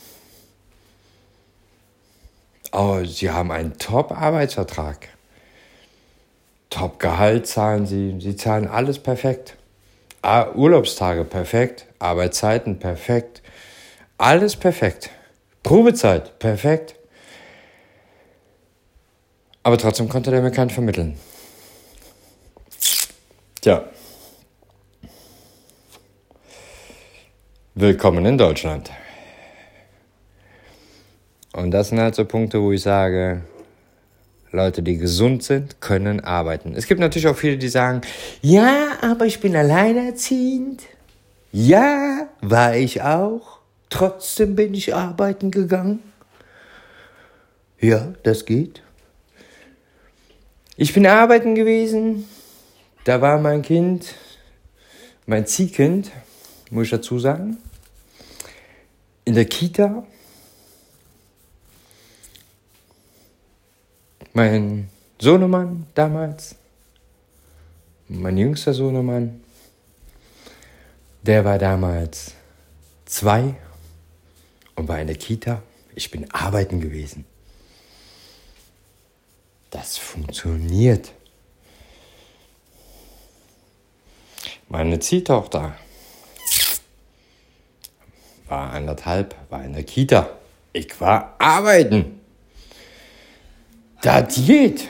Aber 2.71 3.05
sie 3.05 3.31
haben 3.31 3.51
einen 3.51 3.77
Top-Arbeitsvertrag. 3.77 5.09
Top-Gehalt 6.69 7.47
zahlen 7.47 7.85
sie. 7.85 8.15
Sie 8.19 8.35
zahlen 8.35 8.67
alles 8.67 8.99
perfekt. 8.99 9.55
Urlaubstage 10.23 11.25
perfekt. 11.25 11.87
Arbeitszeiten 11.99 12.79
perfekt. 12.79 13.41
Alles 14.17 14.55
perfekt. 14.55 15.09
Probezeit 15.63 16.39
perfekt. 16.39 16.95
Aber 19.63 19.77
trotzdem 19.77 20.09
konnte 20.09 20.31
der 20.31 20.41
mir 20.41 20.51
keinen 20.51 20.69
vermitteln. 20.69 21.17
Tja. 23.61 23.83
Willkommen 27.75 28.25
in 28.25 28.37
Deutschland. 28.37 28.89
Und 31.53 31.71
das 31.71 31.89
sind 31.89 31.99
halt 31.99 32.15
so 32.15 32.25
Punkte, 32.25 32.61
wo 32.61 32.71
ich 32.71 32.81
sage, 32.81 33.43
Leute, 34.51 34.81
die 34.81 34.97
gesund 34.97 35.43
sind, 35.43 35.79
können 35.79 36.21
arbeiten. 36.21 36.73
Es 36.75 36.87
gibt 36.87 36.99
natürlich 36.99 37.27
auch 37.27 37.35
viele, 37.35 37.57
die 37.57 37.69
sagen, 37.69 38.01
ja, 38.41 38.97
aber 39.01 39.25
ich 39.25 39.39
bin 39.39 39.55
alleinerziehend. 39.55 40.83
Ja, 41.51 42.29
war 42.41 42.75
ich 42.75 43.01
auch. 43.01 43.50
Trotzdem 43.91 44.55
bin 44.55 44.73
ich 44.73 44.95
arbeiten 44.95 45.51
gegangen. 45.51 45.99
Ja, 47.79 48.13
das 48.23 48.45
geht. 48.45 48.81
Ich 50.77 50.93
bin 50.93 51.05
arbeiten 51.05 51.55
gewesen. 51.55 52.25
Da 53.03 53.21
war 53.21 53.37
mein 53.39 53.61
Kind, 53.61 54.15
mein 55.25 55.45
Ziehkind, 55.45 56.09
muss 56.69 56.85
ich 56.85 56.91
dazu 56.91 57.19
sagen, 57.19 57.57
in 59.25 59.35
der 59.35 59.45
Kita. 59.45 60.03
Mein 64.33 64.89
Sohnemann 65.19 65.85
damals, 65.95 66.55
mein 68.07 68.37
jüngster 68.37 68.73
Sohnemann, 68.73 69.41
der 71.23 71.43
war 71.43 71.57
damals 71.57 72.33
zwei 73.05 73.57
und 74.81 74.87
war 74.87 74.99
in 74.99 75.07
der 75.07 75.15
Kita. 75.15 75.61
Ich 75.93 76.09
bin 76.09 76.31
arbeiten 76.31 76.81
gewesen. 76.81 77.25
Das 79.69 79.97
funktioniert. 79.97 81.11
Meine 84.69 84.99
Ziehtochter 84.99 85.75
war 88.47 88.71
anderthalb, 88.71 89.35
war 89.51 89.63
in 89.63 89.73
der 89.73 89.83
Kita. 89.83 90.37
Ich 90.73 90.99
war 90.99 91.35
arbeiten. 91.37 92.19
Das 94.01 94.35
geht. 94.35 94.87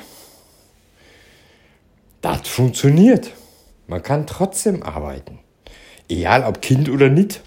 Das 2.22 2.48
funktioniert. 2.48 3.32
Man 3.88 4.02
kann 4.02 4.26
trotzdem 4.26 4.84
arbeiten. 4.84 5.40
Egal 6.08 6.46
ob 6.46 6.62
Kind 6.62 6.88
oder 6.88 7.10
nicht. 7.10 7.42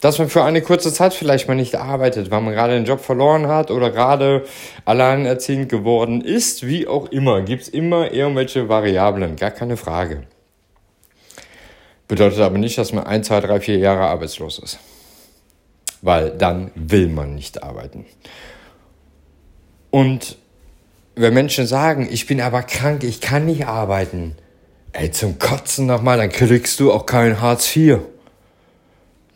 Dass 0.00 0.18
man 0.18 0.28
für 0.28 0.44
eine 0.44 0.60
kurze 0.60 0.92
Zeit 0.92 1.14
vielleicht 1.14 1.48
mal 1.48 1.54
nicht 1.54 1.74
arbeitet, 1.76 2.30
weil 2.30 2.42
man 2.42 2.52
gerade 2.52 2.74
den 2.74 2.84
Job 2.84 3.00
verloren 3.00 3.48
hat 3.48 3.70
oder 3.70 3.90
gerade 3.90 4.44
alleinerziehend 4.84 5.70
geworden 5.70 6.20
ist, 6.20 6.66
wie 6.66 6.86
auch 6.86 7.06
immer, 7.06 7.40
gibt 7.42 7.62
es 7.62 7.68
immer 7.68 8.12
irgendwelche 8.12 8.68
Variablen, 8.68 9.36
gar 9.36 9.50
keine 9.50 9.76
Frage. 9.76 10.24
Bedeutet 12.08 12.40
aber 12.40 12.58
nicht, 12.58 12.78
dass 12.78 12.92
man 12.92 13.04
ein, 13.04 13.24
zwei, 13.24 13.40
drei, 13.40 13.60
vier 13.60 13.78
Jahre 13.78 14.06
arbeitslos 14.06 14.58
ist. 14.58 14.78
Weil 16.02 16.30
dann 16.30 16.70
will 16.74 17.08
man 17.08 17.34
nicht 17.34 17.62
arbeiten. 17.62 18.04
Und 19.90 20.36
wenn 21.14 21.32
Menschen 21.32 21.66
sagen, 21.66 22.06
ich 22.10 22.26
bin 22.26 22.40
aber 22.40 22.62
krank, 22.62 23.02
ich 23.02 23.20
kann 23.20 23.46
nicht 23.46 23.66
arbeiten, 23.66 24.36
ey, 24.92 25.10
zum 25.10 25.38
Kotzen 25.38 25.86
nochmal, 25.86 26.18
dann 26.18 26.30
kriegst 26.30 26.78
du 26.78 26.92
auch 26.92 27.06
kein 27.06 27.40
Hartz 27.40 27.74
IV. 27.74 28.00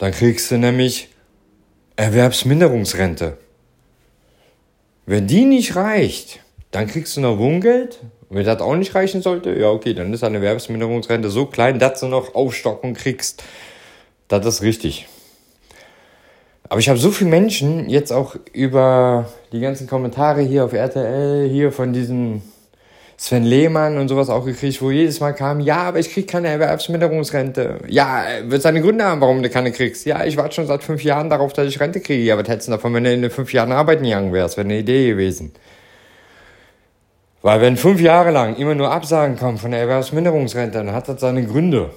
Dann 0.00 0.12
kriegst 0.12 0.50
du 0.50 0.56
nämlich 0.56 1.10
Erwerbsminderungsrente. 1.96 3.36
Wenn 5.04 5.26
die 5.26 5.44
nicht 5.44 5.76
reicht, 5.76 6.40
dann 6.70 6.86
kriegst 6.86 7.18
du 7.18 7.20
noch 7.20 7.36
Wohngeld 7.36 7.98
und 8.30 8.38
wenn 8.38 8.46
das 8.46 8.62
auch 8.62 8.76
nicht 8.76 8.94
reichen 8.94 9.20
sollte, 9.20 9.52
ja, 9.52 9.68
okay, 9.68 9.92
dann 9.92 10.10
ist 10.14 10.22
deine 10.22 10.38
Erwerbsminderungsrente 10.38 11.28
so 11.28 11.44
klein, 11.44 11.78
dass 11.78 12.00
du 12.00 12.06
noch 12.06 12.34
Aufstockung 12.34 12.94
kriegst. 12.94 13.42
Das 14.28 14.46
ist 14.46 14.62
richtig. 14.62 15.06
Aber 16.70 16.80
ich 16.80 16.88
habe 16.88 16.98
so 16.98 17.10
viele 17.10 17.28
Menschen 17.28 17.90
jetzt 17.90 18.10
auch 18.10 18.36
über 18.54 19.28
die 19.52 19.60
ganzen 19.60 19.86
Kommentare 19.86 20.40
hier 20.40 20.64
auf 20.64 20.72
RTL, 20.72 21.46
hier 21.46 21.72
von 21.72 21.92
diesem 21.92 22.40
Sven 23.22 23.44
Lehmann 23.44 23.98
und 23.98 24.08
sowas 24.08 24.30
auch 24.30 24.46
gekriegt, 24.46 24.80
wo 24.80 24.90
jedes 24.90 25.20
Mal 25.20 25.34
kam, 25.34 25.60
ja, 25.60 25.82
aber 25.82 25.98
ich 25.98 26.10
krieg 26.10 26.26
keine 26.26 26.48
Erwerbsminderungsrente. 26.48 27.80
Ja, 27.86 28.24
wird 28.44 28.62
seine 28.62 28.80
Gründe 28.80 29.04
haben, 29.04 29.20
warum 29.20 29.42
du 29.42 29.50
keine 29.50 29.72
kriegst. 29.72 30.06
Ja, 30.06 30.24
ich 30.24 30.38
warte 30.38 30.54
schon 30.54 30.66
seit 30.66 30.82
fünf 30.82 31.04
Jahren 31.04 31.28
darauf, 31.28 31.52
dass 31.52 31.66
ich 31.66 31.78
Rente 31.78 32.00
kriege. 32.00 32.22
Ja, 32.22 32.38
was 32.38 32.48
hättest 32.48 32.68
du 32.68 32.72
davon, 32.72 32.94
wenn 32.94 33.04
du 33.04 33.12
in 33.12 33.20
den 33.20 33.30
fünf 33.30 33.52
Jahren 33.52 33.72
arbeiten 33.72 34.04
gegangen 34.04 34.32
wärst? 34.32 34.56
Wäre 34.56 34.64
eine 34.64 34.78
Idee 34.78 35.06
gewesen. 35.08 35.52
Weil 37.42 37.60
wenn 37.60 37.76
fünf 37.76 38.00
Jahre 38.00 38.30
lang 38.30 38.56
immer 38.56 38.74
nur 38.74 38.90
Absagen 38.90 39.36
kommen 39.36 39.58
von 39.58 39.72
der 39.72 39.80
Erwerbsminderungsrente, 39.80 40.78
dann 40.78 40.92
hat 40.94 41.06
das 41.10 41.20
seine 41.20 41.44
Gründe. 41.44 41.90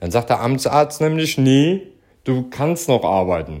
Dann 0.00 0.10
sagt 0.10 0.30
der 0.30 0.40
Amtsarzt 0.40 1.00
nämlich, 1.00 1.38
nee, 1.38 1.82
du 2.24 2.50
kannst 2.50 2.88
noch 2.88 3.04
arbeiten. 3.04 3.60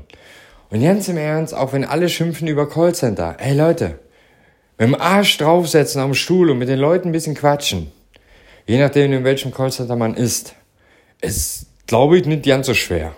Und 0.70 0.82
ganz 0.82 1.06
im 1.06 1.18
Ernst, 1.18 1.54
auch 1.54 1.72
wenn 1.72 1.84
alle 1.84 2.08
schimpfen 2.08 2.48
über 2.48 2.68
Callcenter, 2.68 3.36
ey 3.38 3.56
Leute, 3.56 4.00
mit 4.78 4.88
dem 4.88 4.94
Arsch 4.94 5.38
draufsetzen 5.38 6.00
am 6.00 6.14
Stuhl 6.14 6.50
und 6.50 6.58
mit 6.58 6.68
den 6.68 6.78
Leuten 6.78 7.08
ein 7.08 7.12
bisschen 7.12 7.34
quatschen, 7.34 7.92
je 8.66 8.78
nachdem 8.78 9.12
in 9.12 9.24
welchem 9.24 9.52
Callcenter 9.52 9.96
man 9.96 10.14
ist, 10.14 10.54
ist, 11.20 11.66
glaube 11.86 12.18
ich, 12.18 12.26
nicht 12.26 12.44
ganz 12.44 12.66
so 12.66 12.74
schwer. 12.74 13.14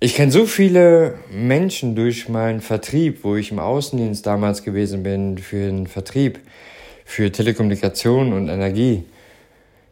Ich 0.00 0.14
kenne 0.14 0.30
so 0.30 0.44
viele 0.44 1.14
Menschen 1.30 1.94
durch 1.94 2.28
meinen 2.28 2.60
Vertrieb, 2.60 3.24
wo 3.24 3.36
ich 3.36 3.50
im 3.50 3.58
Außendienst 3.58 4.26
damals 4.26 4.62
gewesen 4.62 5.02
bin, 5.02 5.38
für 5.38 5.66
den 5.66 5.86
Vertrieb, 5.86 6.40
für 7.06 7.32
Telekommunikation 7.32 8.34
und 8.34 8.48
Energie. 8.48 9.04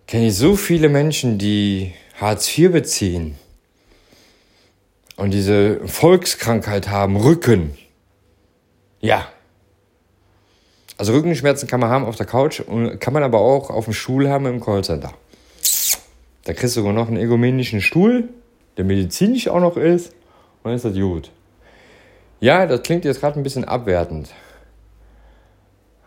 Kenne 0.06 0.26
ich 0.26 0.36
so 0.36 0.56
viele 0.56 0.90
Menschen, 0.90 1.38
die 1.38 1.94
Hartz 2.20 2.58
IV 2.58 2.72
beziehen 2.72 3.36
und 5.16 5.30
diese 5.30 5.80
Volkskrankheit 5.86 6.88
haben, 6.88 7.16
Rücken. 7.16 7.76
Ja. 9.00 9.28
Also 11.02 11.14
Rückenschmerzen 11.14 11.66
kann 11.66 11.80
man 11.80 11.90
haben 11.90 12.04
auf 12.04 12.14
der 12.14 12.26
Couch 12.26 12.60
und 12.60 13.00
kann 13.00 13.12
man 13.12 13.24
aber 13.24 13.40
auch 13.40 13.70
auf 13.70 13.86
dem 13.86 13.92
Stuhl 13.92 14.28
haben 14.28 14.46
im 14.46 14.60
Callcenter. 14.60 15.12
Da 16.44 16.52
kriegst 16.52 16.76
du 16.76 16.80
sogar 16.80 16.92
noch 16.92 17.08
einen 17.08 17.16
ergonomischen 17.16 17.80
Stuhl 17.80 18.28
der 18.76 18.84
medizinisch 18.84 19.48
auch 19.48 19.58
noch 19.58 19.76
ist, 19.76 20.12
und 20.62 20.66
dann 20.66 20.74
ist 20.74 20.84
das 20.84 20.94
gut. 20.94 21.32
Ja, 22.38 22.66
das 22.66 22.84
klingt 22.84 23.04
jetzt 23.04 23.18
gerade 23.18 23.40
ein 23.40 23.42
bisschen 23.42 23.64
abwertend. 23.64 24.28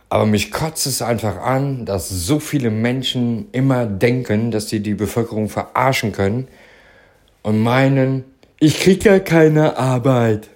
Aber 0.08 0.26
mich 0.26 0.50
kotzt 0.50 0.88
es 0.88 1.02
einfach 1.02 1.42
an, 1.42 1.86
dass 1.86 2.08
so 2.08 2.40
viele 2.40 2.70
Menschen 2.70 3.50
immer 3.52 3.86
denken, 3.86 4.50
dass 4.50 4.70
sie 4.70 4.80
die 4.80 4.94
Bevölkerung 4.94 5.50
verarschen 5.50 6.14
können 6.14 6.48
und 7.44 7.62
meinen, 7.62 8.24
ich 8.62 8.80
krieg 8.80 9.04
ja 9.04 9.20
keine 9.20 9.76
Arbeit. 9.76 10.48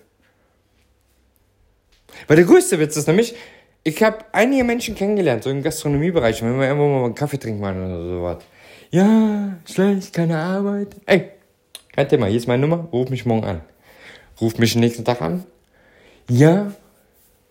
Weil 2.28 2.38
der 2.38 2.46
größte 2.46 2.80
Witz 2.80 2.96
ist 2.96 3.08
nämlich, 3.08 3.36
ich 3.90 4.04
habe 4.04 4.18
einige 4.32 4.64
Menschen 4.64 4.96
kennengelernt, 4.96 5.44
so 5.44 5.50
im 5.50 5.64
Gastronomiebereich, 5.64 6.42
wenn 6.44 6.60
wir 6.60 6.68
irgendwo 6.68 6.88
mal 6.88 7.06
einen 7.06 7.16
Kaffee 7.16 7.38
trinken 7.38 7.62
wollen 7.62 7.84
oder 7.84 8.04
sowas. 8.04 8.44
Ja, 8.92 9.58
schlecht, 9.66 10.14
keine 10.14 10.38
Arbeit. 10.38 10.96
Ey, 11.06 11.30
kein 11.96 12.08
Thema, 12.08 12.28
hier 12.28 12.38
ist 12.38 12.48
meine 12.48 12.62
Nummer, 12.62 12.88
ruf 12.92 13.10
mich 13.10 13.26
morgen 13.26 13.44
an. 13.44 13.62
Ruf 14.40 14.58
mich 14.58 14.74
den 14.74 14.82
nächsten 14.82 15.04
Tag 15.04 15.22
an. 15.22 15.44
Ja, 16.30 16.72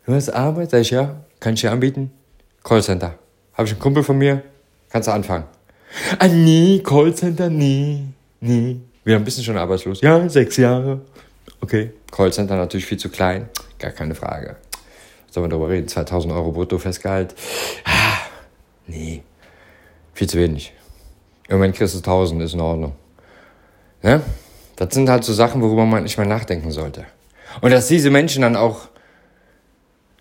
du 0.07 0.15
hast 0.15 0.31
Arbeit? 0.31 0.71
Sag 0.71 0.81
ich, 0.81 0.91
ja, 0.91 1.17
kann 1.41 1.55
ich 1.55 1.61
dir 1.61 1.73
anbieten? 1.73 2.13
Callcenter. 2.63 3.19
Habe 3.55 3.67
ich 3.67 3.73
einen 3.73 3.81
Kumpel 3.81 4.03
von 4.05 4.17
mir, 4.17 4.43
kannst 4.91 5.09
du 5.09 5.13
anfangen. 5.13 5.45
Ah, 6.19 6.29
nee, 6.29 6.81
Callcenter, 6.85 7.51
nee, 7.51 8.05
nee. 8.41 8.77
Wir 9.05 9.15
haben 9.15 9.23
ein 9.23 9.25
bisschen 9.25 9.45
schon 9.45 9.59
arbeitslos. 9.59 10.01
Ja, 10.03 10.29
sechs 10.29 10.57
Jahre. 10.57 11.01
Okay, 11.61 11.91
Callcenter 12.13 12.57
natürlich 12.57 12.87
viel 12.87 12.99
zu 12.99 13.09
klein, 13.09 13.49
gar 13.79 13.91
keine 13.91 14.15
Frage. 14.15 14.57
Sollen 15.39 15.53
wir 15.53 15.57
darüber 15.57 15.69
reden? 15.69 15.87
2000 15.87 16.33
Euro 16.33 16.51
brutto 16.51 16.79
Festgehalt? 16.79 17.33
Ah, 17.85 18.19
nee, 18.89 19.23
viel 20.13 20.29
zu 20.29 20.37
wenig. 20.37 20.73
Irgendwann 21.47 21.73
kriegst 21.73 21.95
du 21.95 21.99
1000, 21.99 22.43
ist 22.43 22.55
in 22.55 22.61
Ordnung. 22.61 22.97
Ne? 24.03 24.21
Das 24.75 24.93
sind 24.93 25.09
halt 25.09 25.23
so 25.23 25.33
Sachen, 25.33 25.63
worüber 25.63 25.87
man 25.87 26.03
nicht 26.03 26.19
mehr 26.19 26.27
nachdenken 26.27 26.73
sollte. 26.73 27.05
Und 27.61 27.71
dass 27.71 27.87
diese 27.87 28.11
Menschen 28.11 28.43
dann 28.43 28.57
auch 28.57 28.89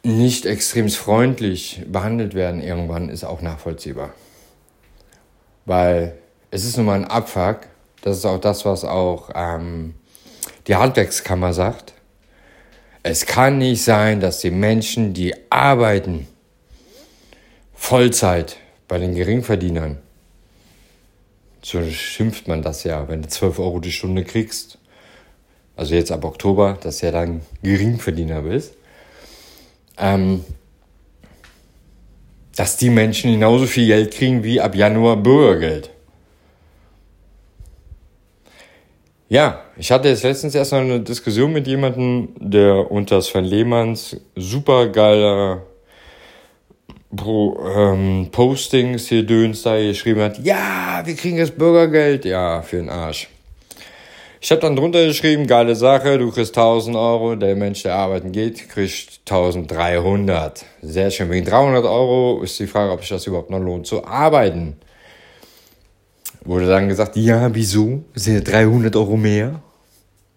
nicht 0.03 0.45
extrem 0.45 0.87
freundlich 0.87 1.81
behandelt 1.87 2.35
werden 2.35 2.61
irgendwann, 2.61 3.09
ist 3.09 3.23
auch 3.23 3.41
nachvollziehbar. 3.41 4.13
Weil 5.65 6.15
es 6.51 6.63
ist 6.63 6.77
nun 6.77 6.85
mal 6.85 6.93
ein 6.93 7.05
Abfuck, 7.05 7.61
das 8.01 8.17
ist 8.17 8.25
auch 8.25 8.39
das, 8.39 8.65
was 8.65 8.85
auch 8.85 9.31
ähm, 9.33 9.95
die 10.67 10.75
Handwerkskammer 10.75 11.53
sagt. 11.53 11.95
Es 13.09 13.25
kann 13.25 13.59
nicht 13.59 13.83
sein, 13.83 14.19
dass 14.19 14.41
die 14.41 14.51
Menschen, 14.51 15.13
die 15.13 15.33
arbeiten, 15.49 16.27
Vollzeit 17.73 18.57
bei 18.89 18.97
den 18.97 19.15
Geringverdienern, 19.15 19.97
so 21.61 21.81
schimpft 21.89 22.49
man 22.49 22.61
das 22.61 22.83
ja, 22.83 23.07
wenn 23.07 23.21
du 23.21 23.29
12 23.29 23.59
Euro 23.59 23.79
die 23.79 23.93
Stunde 23.93 24.25
kriegst, 24.25 24.77
also 25.77 25.95
jetzt 25.95 26.11
ab 26.11 26.25
Oktober, 26.25 26.77
dass 26.81 26.97
du 26.97 27.05
ja 27.05 27.13
dann 27.13 27.39
Geringverdiener 27.63 28.41
bist, 28.41 28.73
ähm, 29.97 30.43
dass 32.57 32.75
die 32.75 32.89
Menschen 32.89 33.31
genauso 33.31 33.67
viel 33.67 33.87
Geld 33.87 34.13
kriegen 34.13 34.43
wie 34.43 34.59
ab 34.59 34.75
Januar 34.75 35.15
Bürgergeld. 35.15 35.91
Ja, 39.29 39.61
ich 39.75 39.91
hatte 39.91 40.07
jetzt 40.07 40.23
letztens 40.23 40.55
erst 40.55 40.71
noch 40.71 40.79
eine 40.79 41.01
Diskussion 41.01 41.51
mit 41.51 41.67
jemandem, 41.67 42.29
der 42.39 42.89
unter 42.89 43.21
Sven 43.21 43.43
Lehmanns 43.43 44.15
supergeiler 44.35 45.63
Pro, 47.13 47.59
ähm, 47.75 48.29
Postings 48.31 49.07
hier 49.07 49.23
Döns 49.23 49.63
da 49.63 49.77
geschrieben 49.77 50.21
hat, 50.21 50.39
ja, 50.39 51.01
wir 51.03 51.15
kriegen 51.15 51.37
jetzt 51.37 51.57
Bürgergeld, 51.57 52.23
ja, 52.23 52.61
für 52.61 52.77
den 52.77 52.89
Arsch. 52.89 53.27
Ich 54.39 54.51
habe 54.51 54.61
dann 54.61 54.77
drunter 54.77 55.05
geschrieben, 55.05 55.45
geile 55.45 55.75
Sache, 55.75 56.17
du 56.17 56.31
kriegst 56.31 56.55
1000 56.55 56.95
Euro, 56.95 57.35
der 57.35 57.55
Mensch, 57.55 57.83
der 57.83 57.95
arbeiten 57.95 58.31
geht, 58.31 58.69
kriegt 58.69 59.21
1300. 59.29 60.63
Sehr 60.81 61.11
schön. 61.11 61.29
Wegen 61.31 61.45
300 61.45 61.83
Euro 61.83 62.43
ist 62.43 62.57
die 62.59 62.67
Frage, 62.67 62.91
ob 62.93 63.01
sich 63.01 63.09
das 63.09 63.27
überhaupt 63.27 63.49
noch 63.49 63.59
lohnt 63.59 63.87
zu 63.87 64.05
arbeiten. 64.05 64.77
Wurde 66.47 66.65
dann 66.65 66.87
gesagt, 66.87 67.17
ja, 67.17 67.53
wieso? 67.53 68.05
Sind 68.15 68.35
ja 68.35 68.39
300 68.39 68.95
Euro 68.95 69.17
mehr? 69.17 69.61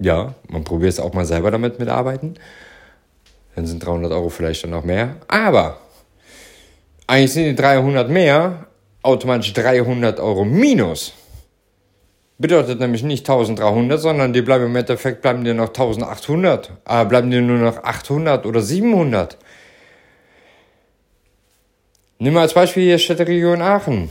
Ja, 0.00 0.34
man 0.48 0.64
probiert 0.64 0.92
es 0.92 0.98
auch 0.98 1.14
mal 1.14 1.24
selber 1.24 1.52
damit 1.52 1.78
mitarbeiten. 1.78 2.34
Dann 3.54 3.64
sind 3.64 3.86
300 3.86 4.10
Euro 4.10 4.28
vielleicht 4.28 4.64
dann 4.64 4.70
noch 4.70 4.82
mehr. 4.82 5.14
Aber 5.28 5.78
eigentlich 7.06 7.32
sind 7.32 7.44
die 7.44 7.54
300 7.54 8.10
mehr 8.10 8.66
automatisch 9.02 9.52
300 9.52 10.18
Euro 10.18 10.44
minus. 10.44 11.12
Bedeutet 12.38 12.80
nämlich 12.80 13.04
nicht 13.04 13.30
1300, 13.30 14.00
sondern 14.00 14.32
die 14.32 14.42
bleiben 14.42 14.64
im 14.64 14.74
Endeffekt 14.74 15.22
bleiben 15.22 15.44
dir 15.44 15.54
noch 15.54 15.68
1800, 15.68 16.72
aber 16.86 17.08
bleiben 17.08 17.30
dir 17.30 17.40
nur 17.40 17.58
noch 17.58 17.84
800 17.84 18.46
oder 18.46 18.62
700. 18.62 19.38
Nimm 22.18 22.34
mal 22.34 22.40
als 22.40 22.54
Beispiel 22.54 22.82
hier 22.82 22.98
Städteregion 22.98 23.62
Aachen. 23.62 24.08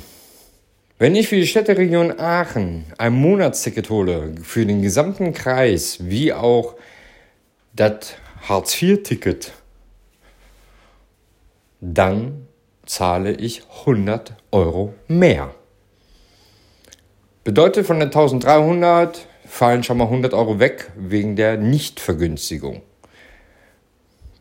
Wenn 1.02 1.16
ich 1.16 1.30
für 1.30 1.38
die 1.38 1.48
Städteregion 1.48 2.20
Aachen 2.20 2.84
ein 2.98 3.14
Monatsticket 3.14 3.90
hole, 3.90 4.36
für 4.44 4.66
den 4.66 4.82
gesamten 4.82 5.34
Kreis, 5.34 6.00
wie 6.02 6.34
auch 6.34 6.76
das 7.74 8.16
Hartz-IV-Ticket, 8.50 9.54
dann 11.80 12.48
zahle 12.86 13.32
ich 13.32 13.64
100 13.80 14.34
Euro 14.52 14.94
mehr. 15.08 15.56
Bedeutet, 17.46 17.86
von 17.86 18.02
den 18.02 18.10
1300 18.10 19.26
fallen 19.48 19.84
schon 19.84 20.00
mal 20.00 20.04
100 20.04 20.34
Euro 20.34 20.60
weg 20.60 20.92
wegen 20.98 21.38
der 21.38 21.56
Nichtvergünstigung. 21.56 22.82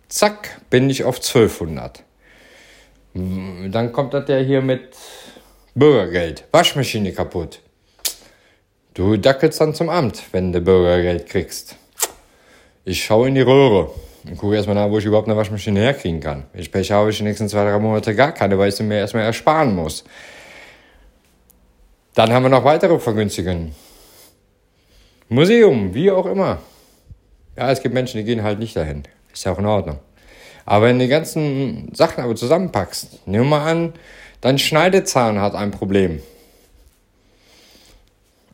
Zack, 0.09 0.61
bin 0.71 0.91
ich 0.91 1.05
auf 1.05 1.19
1200. 1.19 2.03
Dann 3.15 3.93
kommt 3.93 4.13
das 4.13 4.29
ja 4.29 4.39
hier 4.39 4.61
mit 4.61 4.89
Bürgergeld. 5.79 6.45
Waschmaschine 6.51 7.13
kaputt. 7.13 7.61
Du 8.95 9.17
dackelst 9.17 9.61
dann 9.61 9.75
zum 9.75 9.89
Amt, 9.89 10.23
wenn 10.33 10.53
du 10.53 10.61
Bürgergeld 10.61 11.29
kriegst. 11.29 11.77
Ich 12.85 13.05
schaue 13.05 13.29
in 13.29 13.37
die 13.37 13.43
Röhre 13.43 13.91
und 14.25 14.37
gucke 14.37 14.57
erstmal 14.57 14.75
nach, 14.75 14.91
wo 14.91 14.99
ich 14.99 15.05
überhaupt 15.05 15.29
eine 15.29 15.37
Waschmaschine 15.37 15.81
herkriegen 15.81 16.21
kann. 16.21 16.45
Ich 16.53 16.73
Pech 16.73 16.91
habe, 16.91 17.11
ich 17.11 17.19
die 17.19 17.23
nächsten 17.23 17.49
zwei, 17.49 17.65
drei 17.65 17.79
Monate 17.79 18.15
gar 18.15 18.33
keine, 18.33 18.59
weil 18.59 18.71
ich 18.71 18.75
sie 18.75 18.83
mir 18.83 18.99
erstmal 18.99 19.25
ersparen 19.25 19.75
muss. 19.75 20.05
Dann 22.15 22.33
haben 22.33 22.43
wir 22.43 22.51
noch 22.51 22.65
weitere 22.65 22.99
Vergünstigungen. 22.99 23.75
Museum, 25.29 25.95
wie 25.95 26.11
auch 26.11 26.27
immer. 26.27 26.59
Ja, 27.57 27.71
es 27.71 27.81
gibt 27.81 27.95
Menschen, 27.95 28.19
die 28.19 28.25
gehen 28.25 28.43
halt 28.43 28.59
nicht 28.59 28.75
dahin. 28.75 29.05
Ist 29.33 29.45
ja 29.45 29.53
auch 29.53 29.59
in 29.59 29.67
Ordnung. 29.67 30.01
Aber 30.65 30.87
wenn 30.87 30.99
du 30.99 31.05
die 31.05 31.11
ganzen 31.11 31.95
Sachen 31.95 32.25
aber 32.25 32.35
zusammenpackst, 32.35 33.27
nimm 33.27 33.49
mal 33.49 33.65
an, 33.71 33.93
dein 34.41 34.59
Schneidezahn 34.59 35.41
hat 35.41 35.55
ein 35.55 35.71
Problem. 35.71 36.23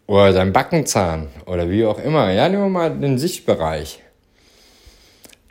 Oder 0.06 0.32
dein 0.32 0.52
Backenzahn 0.52 1.28
oder 1.46 1.70
wie 1.70 1.86
auch 1.86 1.98
immer. 1.98 2.30
Ja, 2.30 2.48
nehmen 2.48 2.64
wir 2.64 2.68
mal 2.68 2.90
den 2.90 3.18
Sichtbereich. 3.18 4.00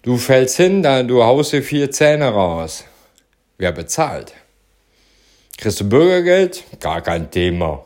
Du 0.04 0.18
fällst 0.18 0.58
hin, 0.58 0.84
du 0.84 1.24
haust 1.24 1.54
dir 1.54 1.64
vier 1.64 1.90
Zähne 1.90 2.30
raus. 2.30 2.84
Wer 3.58 3.72
bezahlt? 3.72 4.34
Kriegst 5.58 5.80
du 5.80 5.88
Bürgergeld? 5.88 6.64
Gar 6.80 7.02
kein 7.02 7.32
Thema. 7.32 7.86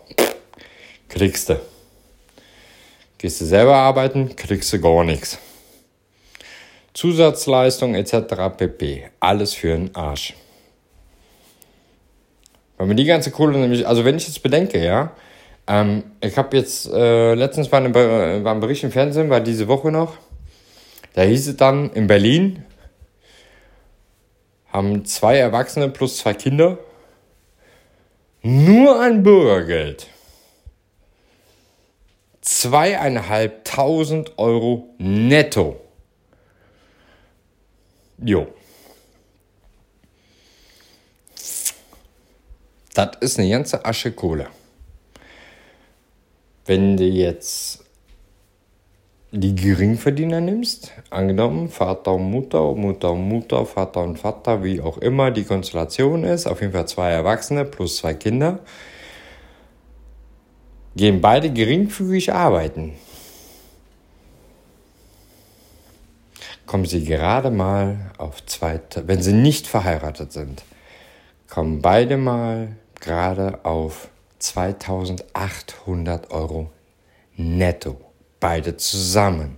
Kriegst 1.09 1.49
du. 1.49 1.59
Gehst 3.17 3.41
du 3.41 3.45
selber 3.45 3.75
arbeiten? 3.75 4.35
Kriegst 4.35 4.73
du 4.73 4.79
gar 4.79 5.03
nichts. 5.03 5.37
Zusatzleistung 6.93 7.93
etc. 7.95 8.57
pp. 8.57 9.09
Alles 9.19 9.53
für 9.53 9.69
den 9.69 9.95
Arsch. 9.95 10.33
Weil 12.77 12.87
mir 12.87 12.95
die 12.95 13.05
ganze 13.05 13.31
Kohle 13.31 13.57
nämlich, 13.57 13.87
also 13.87 14.05
wenn 14.05 14.17
ich 14.17 14.27
jetzt 14.27 14.43
bedenke, 14.43 14.83
ja, 14.83 15.11
ähm, 15.67 16.03
ich 16.21 16.37
habe 16.37 16.55
jetzt, 16.55 16.89
äh, 16.91 17.33
letztens 17.33 17.71
war, 17.71 17.79
eine, 17.79 17.93
war 18.43 18.53
ein 18.53 18.59
Bericht 18.59 18.83
im 18.83 18.91
Fernsehen, 18.91 19.29
war 19.29 19.41
diese 19.41 19.67
Woche 19.67 19.91
noch, 19.91 20.17
da 21.13 21.23
hieß 21.23 21.47
es 21.47 21.57
dann, 21.57 21.91
in 21.91 22.07
Berlin 22.07 22.63
haben 24.71 25.05
zwei 25.05 25.37
Erwachsene 25.37 25.89
plus 25.89 26.17
zwei 26.17 26.33
Kinder 26.33 26.77
nur 28.43 29.01
ein 29.01 29.23
Bürgergeld. 29.23 30.07
Zweieinhalbtausend 32.41 34.37
Euro 34.37 34.93
netto. 34.99 35.81
Jo. 38.23 38.47
Das 42.97 43.11
ist 43.19 43.37
eine 43.37 43.47
ganze 43.47 43.85
Asche 43.85 44.11
Kohle. 44.11 44.47
Wenn 46.65 46.97
du 46.97 47.03
jetzt 47.03 47.83
die 49.31 49.53
Geringverdiener 49.53 50.41
nimmst, 50.41 50.93
angenommen 51.11 51.69
Vater 51.69 52.15
und 52.15 52.31
Mutter, 52.31 52.73
Mutter 52.73 53.11
und 53.11 53.29
Mutter, 53.29 53.67
Vater 53.67 54.01
und 54.01 54.17
Vater, 54.17 54.63
wie 54.63 54.81
auch 54.81 54.97
immer 54.97 55.29
die 55.29 55.43
Konstellation 55.43 56.23
ist, 56.23 56.47
auf 56.47 56.61
jeden 56.61 56.73
Fall 56.73 56.87
zwei 56.87 57.11
Erwachsene 57.11 57.65
plus 57.65 57.97
zwei 57.97 58.15
Kinder, 58.15 58.61
gehen 60.95 61.21
beide 61.21 61.51
geringfügig 61.53 62.33
arbeiten. 62.33 62.93
Kommen 66.65 66.85
sie 66.85 67.03
gerade 67.03 67.51
mal 67.51 68.09
auf 68.17 68.43
zwei, 68.47 68.81
wenn 69.05 69.21
sie 69.21 69.33
nicht 69.33 69.67
verheiratet 69.67 70.31
sind, 70.31 70.63
kommen 71.47 71.83
beide 71.83 72.17
mal 72.17 72.69
gerade 72.99 73.63
auf 73.63 74.09
2800 74.39 76.31
Euro 76.31 76.69
netto. 77.35 77.99
Beide 78.39 78.77
zusammen. 78.77 79.57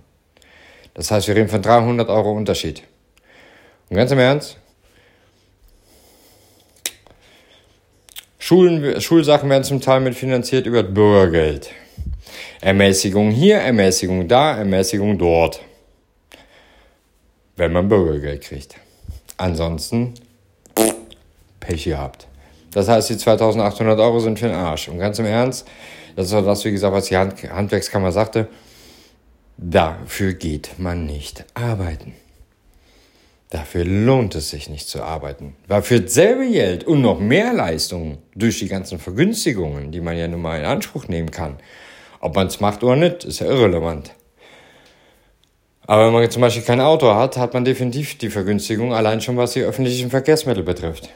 Das 0.94 1.10
heißt, 1.10 1.28
wir 1.28 1.36
reden 1.36 1.48
von 1.48 1.62
300 1.62 2.08
Euro 2.08 2.32
Unterschied. 2.32 2.82
Und 3.88 3.96
ganz 3.96 4.10
im 4.10 4.18
Ernst, 4.18 4.56
Schulen, 8.38 9.00
Schulsachen 9.00 9.50
werden 9.50 9.64
zum 9.64 9.80
Teil 9.80 10.00
mitfinanziert 10.00 10.66
über 10.66 10.82
Bürgergeld. 10.82 11.70
Ermäßigung 12.60 13.30
hier, 13.30 13.58
Ermäßigung 13.58 14.26
da, 14.28 14.56
Ermäßigung 14.56 15.18
dort. 15.18 15.60
Wenn 17.56 17.72
man 17.72 17.88
Bürgergeld 17.88 18.42
kriegt. 18.42 18.76
Ansonsten 19.36 20.14
Pech 21.60 21.84
gehabt. 21.84 22.29
Das 22.72 22.88
heißt, 22.88 23.10
die 23.10 23.16
2800 23.16 23.98
Euro 23.98 24.20
sind 24.20 24.38
für 24.38 24.46
den 24.46 24.56
Arsch. 24.56 24.88
Und 24.88 24.98
ganz 24.98 25.18
im 25.18 25.26
Ernst, 25.26 25.66
das 26.16 26.26
ist 26.26 26.34
auch 26.34 26.44
das, 26.44 26.64
wie 26.64 26.72
gesagt, 26.72 26.94
was 26.94 27.06
die 27.06 27.16
Hand 27.16 27.42
Handwerkskammer 27.42 28.12
sagte, 28.12 28.48
Dafür 29.62 30.32
geht 30.32 30.78
man 30.78 31.04
nicht 31.04 31.44
arbeiten. 31.52 32.14
Dafür 33.50 33.84
lohnt 33.84 34.34
es 34.34 34.48
sich 34.48 34.70
nicht 34.70 34.88
zu 34.88 35.02
arbeiten. 35.02 35.54
Weil 35.68 35.82
für 35.82 36.00
dasselbe 36.00 36.48
Geld 36.48 36.84
und 36.84 37.02
noch 37.02 37.20
mehr 37.20 37.52
Leistungen 37.52 38.18
durch 38.34 38.58
die 38.60 38.68
ganzen 38.68 38.98
Vergünstigungen, 38.98 39.92
die 39.92 40.00
man 40.00 40.16
ja 40.16 40.28
nun 40.28 40.40
mal 40.40 40.58
in 40.58 40.64
Anspruch 40.64 41.08
nehmen 41.08 41.30
kann, 41.30 41.58
ob 42.20 42.36
man 42.36 42.46
es 42.46 42.60
macht 42.60 42.82
oder 42.82 42.96
nicht, 42.96 43.24
ist 43.24 43.40
ja 43.40 43.48
irrelevant. 43.48 44.12
Aber 45.86 46.06
wenn 46.06 46.12
man 46.14 46.30
zum 46.30 46.40
Beispiel 46.40 46.62
kein 46.62 46.80
Auto 46.80 47.12
hat, 47.12 47.36
hat 47.36 47.52
man 47.52 47.64
definitiv 47.64 48.16
die 48.16 48.30
Vergünstigung, 48.30 48.94
allein 48.94 49.20
schon 49.20 49.36
was 49.36 49.52
die 49.52 49.62
öffentlichen 49.62 50.08
Verkehrsmittel 50.08 50.62
betrifft. 50.62 51.10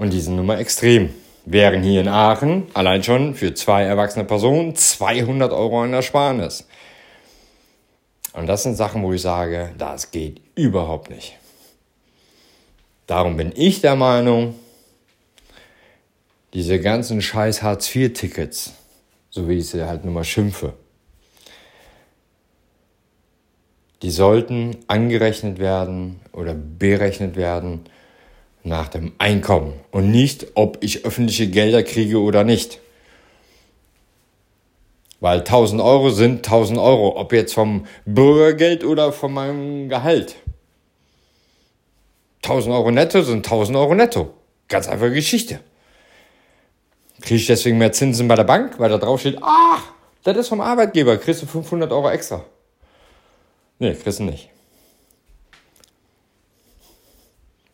Und 0.00 0.14
die 0.14 0.20
sind 0.22 0.36
nun 0.36 0.46
mal 0.46 0.58
extrem. 0.58 1.10
wären 1.44 1.82
hier 1.82 2.00
in 2.00 2.08
Aachen 2.08 2.68
allein 2.72 3.02
schon 3.02 3.34
für 3.34 3.52
zwei 3.52 3.82
erwachsene 3.82 4.24
Personen 4.24 4.74
200 4.74 5.52
Euro 5.52 5.82
an 5.82 5.92
Ersparnis. 5.92 6.66
Und 8.32 8.46
das 8.46 8.62
sind 8.62 8.76
Sachen, 8.76 9.02
wo 9.02 9.12
ich 9.12 9.20
sage, 9.20 9.74
das 9.76 10.10
geht 10.10 10.40
überhaupt 10.54 11.10
nicht. 11.10 11.36
Darum 13.06 13.36
bin 13.36 13.52
ich 13.54 13.82
der 13.82 13.94
Meinung, 13.94 14.54
diese 16.54 16.80
ganzen 16.80 17.20
scheiß 17.20 17.62
Hartz-IV-Tickets, 17.62 18.72
so 19.28 19.50
wie 19.50 19.58
ich 19.58 19.68
sie 19.68 19.86
halt 19.86 20.06
nun 20.06 20.14
mal 20.14 20.24
schimpfe, 20.24 20.72
die 24.00 24.10
sollten 24.10 24.78
angerechnet 24.86 25.58
werden 25.58 26.20
oder 26.32 26.54
berechnet 26.54 27.36
werden 27.36 27.84
nach 28.62 28.88
dem 28.88 29.12
Einkommen 29.18 29.74
und 29.90 30.10
nicht, 30.10 30.48
ob 30.54 30.78
ich 30.82 31.04
öffentliche 31.04 31.48
Gelder 31.48 31.82
kriege 31.82 32.20
oder 32.20 32.44
nicht. 32.44 32.78
Weil 35.20 35.40
1000 35.40 35.82
Euro 35.82 36.10
sind 36.10 36.46
1000 36.46 36.78
Euro, 36.78 37.18
ob 37.18 37.32
jetzt 37.32 37.54
vom 37.54 37.86
Bürgergeld 38.06 38.84
oder 38.84 39.12
von 39.12 39.32
meinem 39.32 39.88
Gehalt. 39.88 40.36
1000 42.42 42.74
Euro 42.74 42.90
netto 42.90 43.22
sind 43.22 43.44
1000 43.46 43.76
Euro 43.76 43.94
netto. 43.94 44.34
Ganz 44.68 44.88
einfache 44.88 45.12
Geschichte. 45.12 45.60
Kriege 47.20 47.36
ich 47.36 47.46
deswegen 47.46 47.76
mehr 47.76 47.92
Zinsen 47.92 48.28
bei 48.28 48.34
der 48.34 48.44
Bank, 48.44 48.78
weil 48.78 48.88
da 48.88 48.96
drauf 48.96 49.20
steht, 49.20 49.38
ach, 49.42 49.82
das 50.22 50.36
ist 50.36 50.48
vom 50.48 50.62
Arbeitgeber, 50.62 51.18
kriegst 51.18 51.42
du 51.42 51.46
500 51.46 51.92
Euro 51.92 52.10
extra. 52.10 52.44
Nee, 53.78 53.94
kriegst 53.94 54.20
du 54.20 54.24
nicht. 54.24 54.48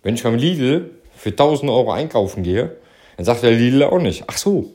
Wenn 0.07 0.14
ich 0.14 0.22
beim 0.22 0.36
Lidl 0.36 0.92
für 1.16 1.30
1000 1.30 1.68
Euro 1.68 1.90
einkaufen 1.90 2.44
gehe, 2.44 2.76
dann 3.16 3.24
sagt 3.24 3.42
der 3.42 3.50
Lidl 3.50 3.82
auch 3.82 3.98
nicht, 3.98 4.22
ach 4.28 4.38
so, 4.38 4.72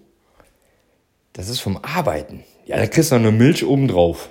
das 1.32 1.48
ist 1.48 1.62
vom 1.62 1.78
Arbeiten. 1.78 2.44
Ja, 2.66 2.76
da 2.76 2.86
kriegst 2.86 3.14
du 3.14 3.16
noch 3.16 3.22
eine 3.22 3.32
Milch 3.32 3.66
obendrauf. 3.66 4.28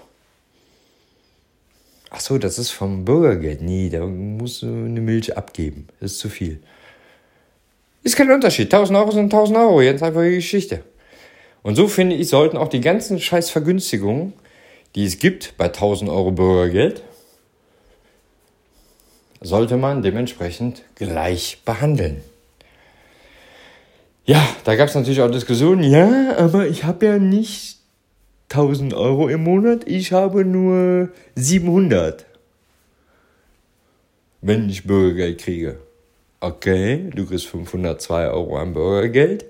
Ach 2.10 2.20
so, 2.20 2.36
das 2.36 2.58
ist 2.58 2.72
vom 2.72 3.06
Bürgergeld. 3.06 3.62
Nee, 3.62 3.88
da 3.88 4.04
musst 4.04 4.60
du 4.60 4.66
eine 4.66 5.00
Milch 5.00 5.38
abgeben. 5.38 5.88
Das 6.00 6.12
ist 6.12 6.18
zu 6.18 6.28
viel. 6.28 6.60
Ist 8.02 8.16
kein 8.16 8.30
Unterschied. 8.30 8.66
1000 8.66 8.98
Euro 8.98 9.10
sind 9.10 9.32
1000 9.32 9.56
Euro. 9.56 9.80
Jetzt 9.80 10.02
einfach 10.02 10.20
die 10.20 10.34
Geschichte. 10.34 10.84
Und 11.62 11.76
so 11.76 11.88
finde 11.88 12.16
ich, 12.16 12.28
sollten 12.28 12.58
auch 12.58 12.68
die 12.68 12.82
ganzen 12.82 13.18
scheiß 13.18 13.48
Vergünstigungen, 13.48 14.34
die 14.94 15.06
es 15.06 15.18
gibt 15.18 15.54
bei 15.56 15.64
1000 15.64 16.10
Euro 16.10 16.30
Bürgergeld, 16.30 17.02
sollte 19.40 19.76
man 19.76 20.02
dementsprechend 20.02 20.82
gleich 20.94 21.62
behandeln. 21.64 22.22
Ja, 24.24 24.46
da 24.64 24.76
gab 24.76 24.88
es 24.88 24.94
natürlich 24.94 25.22
auch 25.22 25.30
Diskussionen. 25.30 25.82
Ja, 25.82 26.36
aber 26.36 26.66
ich 26.68 26.84
habe 26.84 27.06
ja 27.06 27.18
nicht 27.18 27.78
1000 28.50 28.94
Euro 28.94 29.28
im 29.28 29.44
Monat, 29.44 29.86
ich 29.86 30.12
habe 30.12 30.44
nur 30.44 31.08
700, 31.36 32.26
wenn 34.40 34.68
ich 34.68 34.84
Bürgergeld 34.84 35.40
kriege. 35.40 35.78
Okay, 36.40 37.10
du 37.14 37.26
kriegst 37.26 37.46
502 37.46 38.28
Euro 38.28 38.58
an 38.58 38.74
Bürgergeld, 38.74 39.46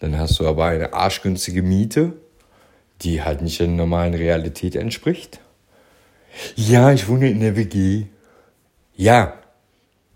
dann 0.00 0.18
hast 0.18 0.38
du 0.38 0.46
aber 0.46 0.66
eine 0.66 0.92
arschgünstige 0.92 1.62
Miete, 1.62 2.12
die 3.02 3.22
halt 3.22 3.42
nicht 3.42 3.60
der 3.60 3.68
normalen 3.68 4.14
Realität 4.14 4.76
entspricht. 4.76 5.40
Ja, 6.56 6.92
ich 6.92 7.08
wohne 7.08 7.30
in 7.30 7.40
der 7.40 7.56
WG. 7.56 8.06
Ja, 8.96 9.34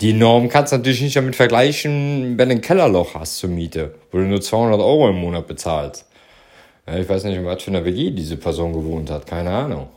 die 0.00 0.12
Norm 0.12 0.48
kannst 0.48 0.72
du 0.72 0.76
natürlich 0.76 1.02
nicht 1.02 1.16
damit 1.16 1.34
vergleichen, 1.34 2.38
wenn 2.38 2.48
du 2.48 2.54
ein 2.54 2.60
Kellerloch 2.60 3.14
hast 3.14 3.38
zur 3.38 3.50
Miete, 3.50 3.96
wo 4.12 4.18
du 4.18 4.24
nur 4.24 4.40
200 4.40 4.80
Euro 4.80 5.08
im 5.08 5.16
Monat 5.16 5.48
bezahlst. 5.48 6.06
Ja, 6.86 6.96
ich 6.96 7.08
weiß 7.08 7.24
nicht, 7.24 7.36
in 7.36 7.44
was 7.44 7.62
für 7.62 7.70
einer 7.70 7.84
WG 7.84 8.10
diese 8.10 8.36
Person 8.36 8.72
gewohnt 8.72 9.10
hat, 9.10 9.26
keine 9.26 9.50
Ahnung. 9.50 9.88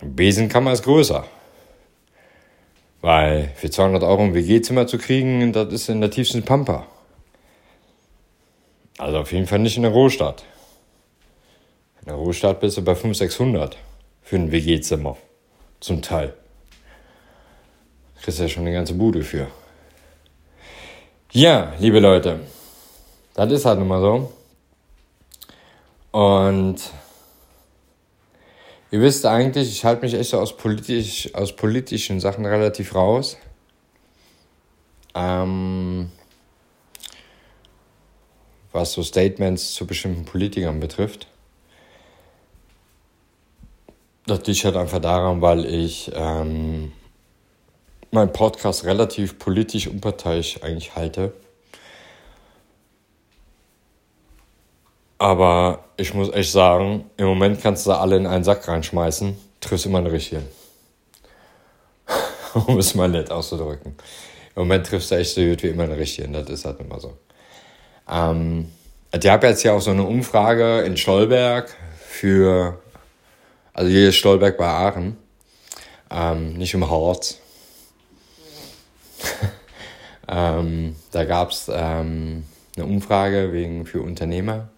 Besenkammer 0.00 0.72
ist 0.72 0.82
größer. 0.82 1.24
Weil 3.00 3.52
für 3.54 3.70
200 3.70 4.02
Euro 4.02 4.24
ein 4.24 4.34
WG-Zimmer 4.34 4.88
zu 4.88 4.98
kriegen, 4.98 5.52
das 5.52 5.72
ist 5.72 5.88
in 5.88 6.00
der 6.00 6.10
tiefsten 6.10 6.42
Pampa. 6.42 6.86
Also 8.98 9.18
auf 9.18 9.32
jeden 9.32 9.46
Fall 9.46 9.60
nicht 9.60 9.76
in 9.76 9.84
der 9.84 9.92
Großstadt. 9.92 10.44
In 12.00 12.06
der 12.06 12.16
Großstadt 12.16 12.58
bist 12.58 12.76
du 12.76 12.82
bei 12.82 12.96
500, 12.96 13.16
600 13.16 13.76
für 14.22 14.36
ein 14.36 14.50
WG-Zimmer. 14.50 15.16
Zum 15.78 16.02
Teil. 16.02 16.34
Kriegst 18.28 18.40
ja 18.40 18.48
schon 18.50 18.64
eine 18.64 18.74
ganze 18.74 18.92
Bude 18.92 19.22
für. 19.22 19.46
Ja, 21.32 21.72
liebe 21.78 21.98
Leute, 21.98 22.40
das 23.32 23.50
ist 23.50 23.64
halt 23.64 23.78
nun 23.78 23.88
mal 23.88 24.02
so. 24.02 24.30
Und 26.10 26.76
ihr 28.90 29.00
wisst 29.00 29.24
eigentlich, 29.24 29.70
ich 29.70 29.82
halte 29.82 30.02
mich 30.02 30.12
echt 30.12 30.28
so 30.28 30.40
aus, 30.40 30.54
politisch, 30.54 31.34
aus 31.34 31.56
politischen 31.56 32.20
Sachen 32.20 32.44
relativ 32.44 32.94
raus. 32.94 33.38
Ähm, 35.14 36.12
was 38.72 38.92
so 38.92 39.02
Statements 39.02 39.72
zu 39.72 39.86
bestimmten 39.86 40.26
Politikern 40.26 40.80
betrifft. 40.80 41.28
Das 44.26 44.46
liegt 44.46 44.64
halt 44.66 44.76
einfach 44.76 45.00
daran, 45.00 45.40
weil 45.40 45.64
ich 45.64 46.10
ähm, 46.14 46.92
meinen 48.10 48.32
Podcast 48.32 48.84
relativ 48.84 49.38
politisch 49.38 49.86
unparteiisch 49.86 50.62
eigentlich 50.62 50.94
halte. 50.96 51.32
Aber 55.18 55.84
ich 55.96 56.14
muss 56.14 56.32
echt 56.32 56.52
sagen, 56.52 57.10
im 57.16 57.26
Moment 57.26 57.60
kannst 57.60 57.86
du 57.86 57.92
alle 57.92 58.16
in 58.16 58.26
einen 58.26 58.44
Sack 58.44 58.68
reinschmeißen, 58.68 59.36
triffst 59.60 59.86
immer 59.86 59.98
einen 59.98 60.06
richtigen. 60.06 60.46
um 62.66 62.78
es 62.78 62.94
mal 62.94 63.08
nett 63.08 63.30
auszudrücken. 63.30 63.96
Im 64.54 64.62
Moment 64.62 64.86
triffst 64.86 65.10
du 65.10 65.16
echt 65.16 65.34
so 65.34 65.40
gut 65.42 65.62
wie 65.62 65.68
immer 65.68 65.84
einen 65.84 65.92
richtigen, 65.92 66.32
das 66.32 66.48
ist 66.48 66.64
halt 66.64 66.80
immer 66.80 67.00
so. 67.00 67.16
Ähm, 68.08 68.70
ich 69.12 69.28
habe 69.28 69.46
jetzt 69.46 69.62
ja 69.62 69.72
auch 69.72 69.80
so 69.80 69.90
eine 69.90 70.04
Umfrage 70.04 70.80
in 70.80 70.96
Stolberg 70.96 71.74
für, 72.06 72.80
also 73.72 73.90
hier 73.90 74.08
ist 74.08 74.16
Stolberg 74.16 74.56
bei 74.56 74.66
Aachen, 74.66 75.16
ähm, 76.10 76.54
nicht 76.54 76.74
im 76.74 76.88
Harz. 76.88 77.38
ähm, 80.28 80.96
da 81.10 81.24
gab 81.24 81.50
es 81.50 81.70
ähm, 81.72 82.44
eine 82.76 82.86
Umfrage 82.86 83.52
wegen 83.52 83.86
für 83.86 84.02
Unternehmer. 84.02 84.68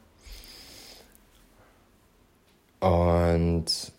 Und 2.80 3.92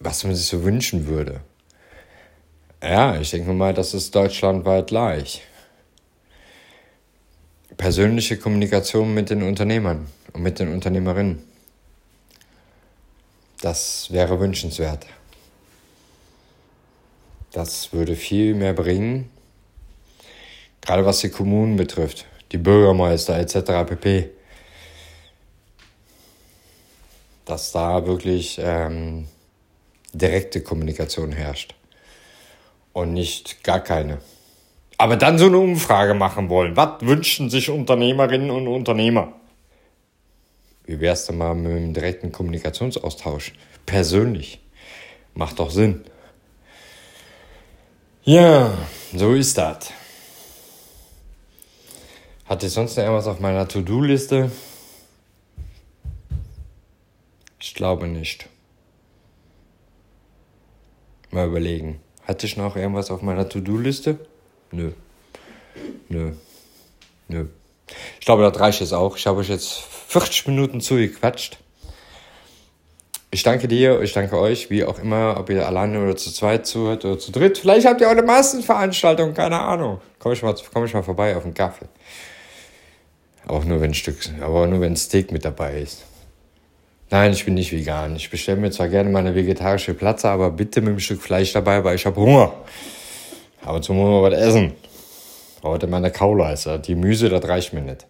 was 0.00 0.24
man 0.24 0.34
sich 0.34 0.46
so 0.46 0.64
wünschen 0.64 1.06
würde. 1.06 1.40
Ja, 2.82 3.20
ich 3.20 3.30
denke 3.30 3.52
mal, 3.52 3.74
das 3.74 3.94
ist 3.94 4.14
deutschlandweit 4.14 4.86
gleich. 4.86 5.42
Persönliche 7.76 8.38
Kommunikation 8.38 9.14
mit 9.14 9.30
den 9.30 9.42
Unternehmern 9.42 10.06
und 10.32 10.42
mit 10.42 10.60
den 10.60 10.72
Unternehmerinnen. 10.72 11.42
Das 13.60 14.12
wäre 14.12 14.38
wünschenswert. 14.38 15.06
Das 17.50 17.92
würde 17.92 18.14
viel 18.14 18.54
mehr 18.54 18.74
bringen, 18.74 19.30
gerade 20.88 21.04
was 21.04 21.20
die 21.20 21.28
Kommunen 21.28 21.76
betrifft, 21.76 22.24
die 22.50 22.56
Bürgermeister 22.56 23.38
etc. 23.38 23.86
pp. 23.86 24.30
Dass 27.44 27.72
da 27.72 28.06
wirklich 28.06 28.58
ähm, 28.62 29.28
direkte 30.14 30.62
Kommunikation 30.62 31.32
herrscht 31.32 31.74
und 32.94 33.12
nicht 33.12 33.62
gar 33.62 33.80
keine. 33.80 34.18
Aber 34.96 35.16
dann 35.16 35.38
so 35.38 35.46
eine 35.46 35.58
Umfrage 35.58 36.14
machen 36.14 36.48
wollen. 36.48 36.74
Was 36.74 37.02
wünschen 37.02 37.50
sich 37.50 37.68
Unternehmerinnen 37.68 38.50
und 38.50 38.66
Unternehmer? 38.66 39.34
Wie 40.86 41.00
wär's 41.00 41.26
denn 41.26 41.36
mal 41.36 41.54
mit 41.54 41.70
einem 41.70 41.92
direkten 41.92 42.32
Kommunikationsaustausch? 42.32 43.52
Persönlich. 43.84 44.58
Macht 45.34 45.58
doch 45.58 45.70
Sinn. 45.70 46.02
Ja, 48.24 48.72
so 49.14 49.34
ist 49.34 49.58
das. 49.58 49.92
Hatte 52.48 52.66
ich 52.66 52.72
sonst 52.72 52.96
noch 52.96 53.04
irgendwas 53.04 53.26
auf 53.26 53.40
meiner 53.40 53.68
To-Do-Liste? 53.68 54.50
Ich 57.60 57.74
glaube 57.74 58.08
nicht. 58.08 58.48
Mal 61.30 61.46
überlegen. 61.46 62.00
Hatte 62.26 62.46
ich 62.46 62.56
noch 62.56 62.74
irgendwas 62.74 63.10
auf 63.10 63.20
meiner 63.20 63.46
To-Do-Liste? 63.46 64.18
Nö. 64.70 64.92
Nö. 66.08 66.32
Nö. 67.28 67.46
Ich 68.18 68.24
glaube, 68.24 68.42
das 68.42 68.58
reicht 68.58 68.80
jetzt 68.80 68.94
auch. 68.94 69.18
Ich 69.18 69.26
habe 69.26 69.40
euch 69.40 69.50
jetzt 69.50 69.82
40 70.08 70.46
Minuten 70.46 70.80
zugequatscht. 70.80 71.58
Ich 73.30 73.42
danke 73.42 73.68
dir, 73.68 74.00
ich 74.00 74.14
danke 74.14 74.38
euch, 74.38 74.70
wie 74.70 74.84
auch 74.84 74.98
immer, 74.98 75.36
ob 75.38 75.50
ihr 75.50 75.66
alleine 75.66 76.02
oder 76.02 76.16
zu 76.16 76.32
zweit 76.32 76.66
zuhört 76.66 77.04
oder 77.04 77.18
zu 77.18 77.30
dritt. 77.30 77.58
Vielleicht 77.58 77.86
habt 77.86 78.00
ihr 78.00 78.06
auch 78.06 78.12
eine 78.12 78.22
Massenveranstaltung, 78.22 79.34
keine 79.34 79.60
Ahnung. 79.60 80.00
Komm 80.18 80.32
ich 80.32 80.42
mal, 80.42 80.54
komm 80.72 80.86
ich 80.86 80.94
mal 80.94 81.02
vorbei 81.02 81.36
auf 81.36 81.42
den 81.42 81.52
Kaffee. 81.52 81.88
Auch 83.48 83.64
nur 83.64 83.80
wenn 83.80 83.94
Stück, 83.94 84.18
aber 84.40 84.66
nur 84.66 84.80
wenn 84.80 84.94
Steak 84.94 85.32
mit 85.32 85.44
dabei 85.44 85.80
ist. 85.80 86.04
Nein, 87.10 87.32
ich 87.32 87.46
bin 87.46 87.54
nicht 87.54 87.72
vegan. 87.72 88.14
Ich 88.16 88.28
bestelle 88.28 88.60
mir 88.60 88.70
zwar 88.70 88.88
gerne 88.88 89.08
mal 89.08 89.20
eine 89.20 89.34
vegetarische 89.34 89.94
Platze, 89.94 90.28
aber 90.28 90.50
bitte 90.50 90.82
mit 90.82 90.90
einem 90.90 91.00
Stück 91.00 91.22
Fleisch 91.22 91.54
dabei, 91.54 91.82
weil 91.82 91.96
ich 91.96 92.04
habe 92.04 92.20
Hunger. 92.20 92.52
Aber 93.64 93.80
zum 93.80 93.96
Hunger 93.96 94.22
was 94.22 94.34
essen. 94.34 94.72
Heute 95.62 95.86
meine 95.86 96.10
Kauleister. 96.10 96.78
Die 96.78 96.94
Müse, 96.94 97.30
das 97.30 97.48
reicht 97.48 97.72
mir 97.72 97.80
nicht. 97.80 98.06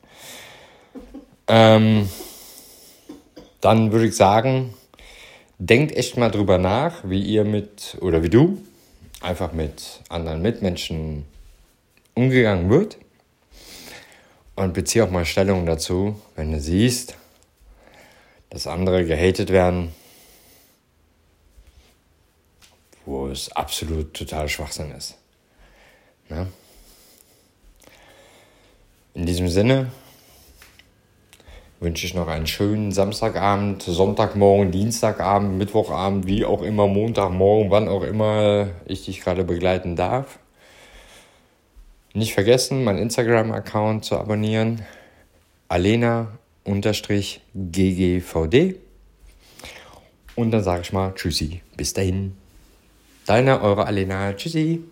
Ähm, 1.46 2.08
dann 3.60 3.92
würde 3.92 4.06
ich 4.06 4.16
sagen, 4.16 4.74
denkt 5.58 5.96
echt 5.96 6.16
mal 6.16 6.30
drüber 6.30 6.58
nach, 6.58 7.04
wie 7.04 7.22
ihr 7.22 7.44
mit, 7.44 7.96
oder 8.00 8.24
wie 8.24 8.28
du, 8.28 8.58
einfach 9.20 9.52
mit 9.52 10.00
anderen 10.08 10.42
Mitmenschen 10.42 11.24
umgegangen 12.14 12.68
wird. 12.68 12.98
Und 14.58 14.74
beziehe 14.74 15.04
auch 15.04 15.10
mal 15.10 15.24
Stellung 15.24 15.66
dazu, 15.66 16.20
wenn 16.34 16.50
du 16.50 16.60
siehst, 16.60 17.14
dass 18.50 18.66
andere 18.66 19.04
gehatet 19.04 19.50
werden, 19.50 19.94
wo 23.06 23.28
es 23.28 23.52
absolut 23.52 24.14
total 24.14 24.48
Schwachsinn 24.48 24.90
ist. 24.90 25.16
Ne? 26.28 26.48
In 29.14 29.26
diesem 29.26 29.48
Sinne 29.48 29.92
wünsche 31.78 32.04
ich 32.04 32.14
noch 32.14 32.26
einen 32.26 32.48
schönen 32.48 32.90
Samstagabend, 32.90 33.84
Sonntagmorgen, 33.84 34.72
Dienstagabend, 34.72 35.56
Mittwochabend, 35.56 36.26
wie 36.26 36.44
auch 36.44 36.62
immer, 36.62 36.88
Montagmorgen, 36.88 37.70
wann 37.70 37.86
auch 37.86 38.02
immer 38.02 38.70
ich 38.86 39.04
dich 39.04 39.20
gerade 39.20 39.44
begleiten 39.44 39.94
darf. 39.94 40.40
Nicht 42.18 42.34
vergessen, 42.34 42.82
meinen 42.82 42.98
Instagram-Account 42.98 44.04
zu 44.04 44.18
abonnieren. 44.18 44.82
Alena-ggvd. 45.68 46.34
Und 50.34 50.50
dann 50.50 50.64
sage 50.64 50.82
ich 50.82 50.92
mal 50.92 51.14
Tschüssi. 51.14 51.62
Bis 51.76 51.92
dahin. 51.92 52.36
Deine, 53.24 53.62
eure 53.62 53.86
Alena. 53.86 54.32
Tschüssi. 54.32 54.82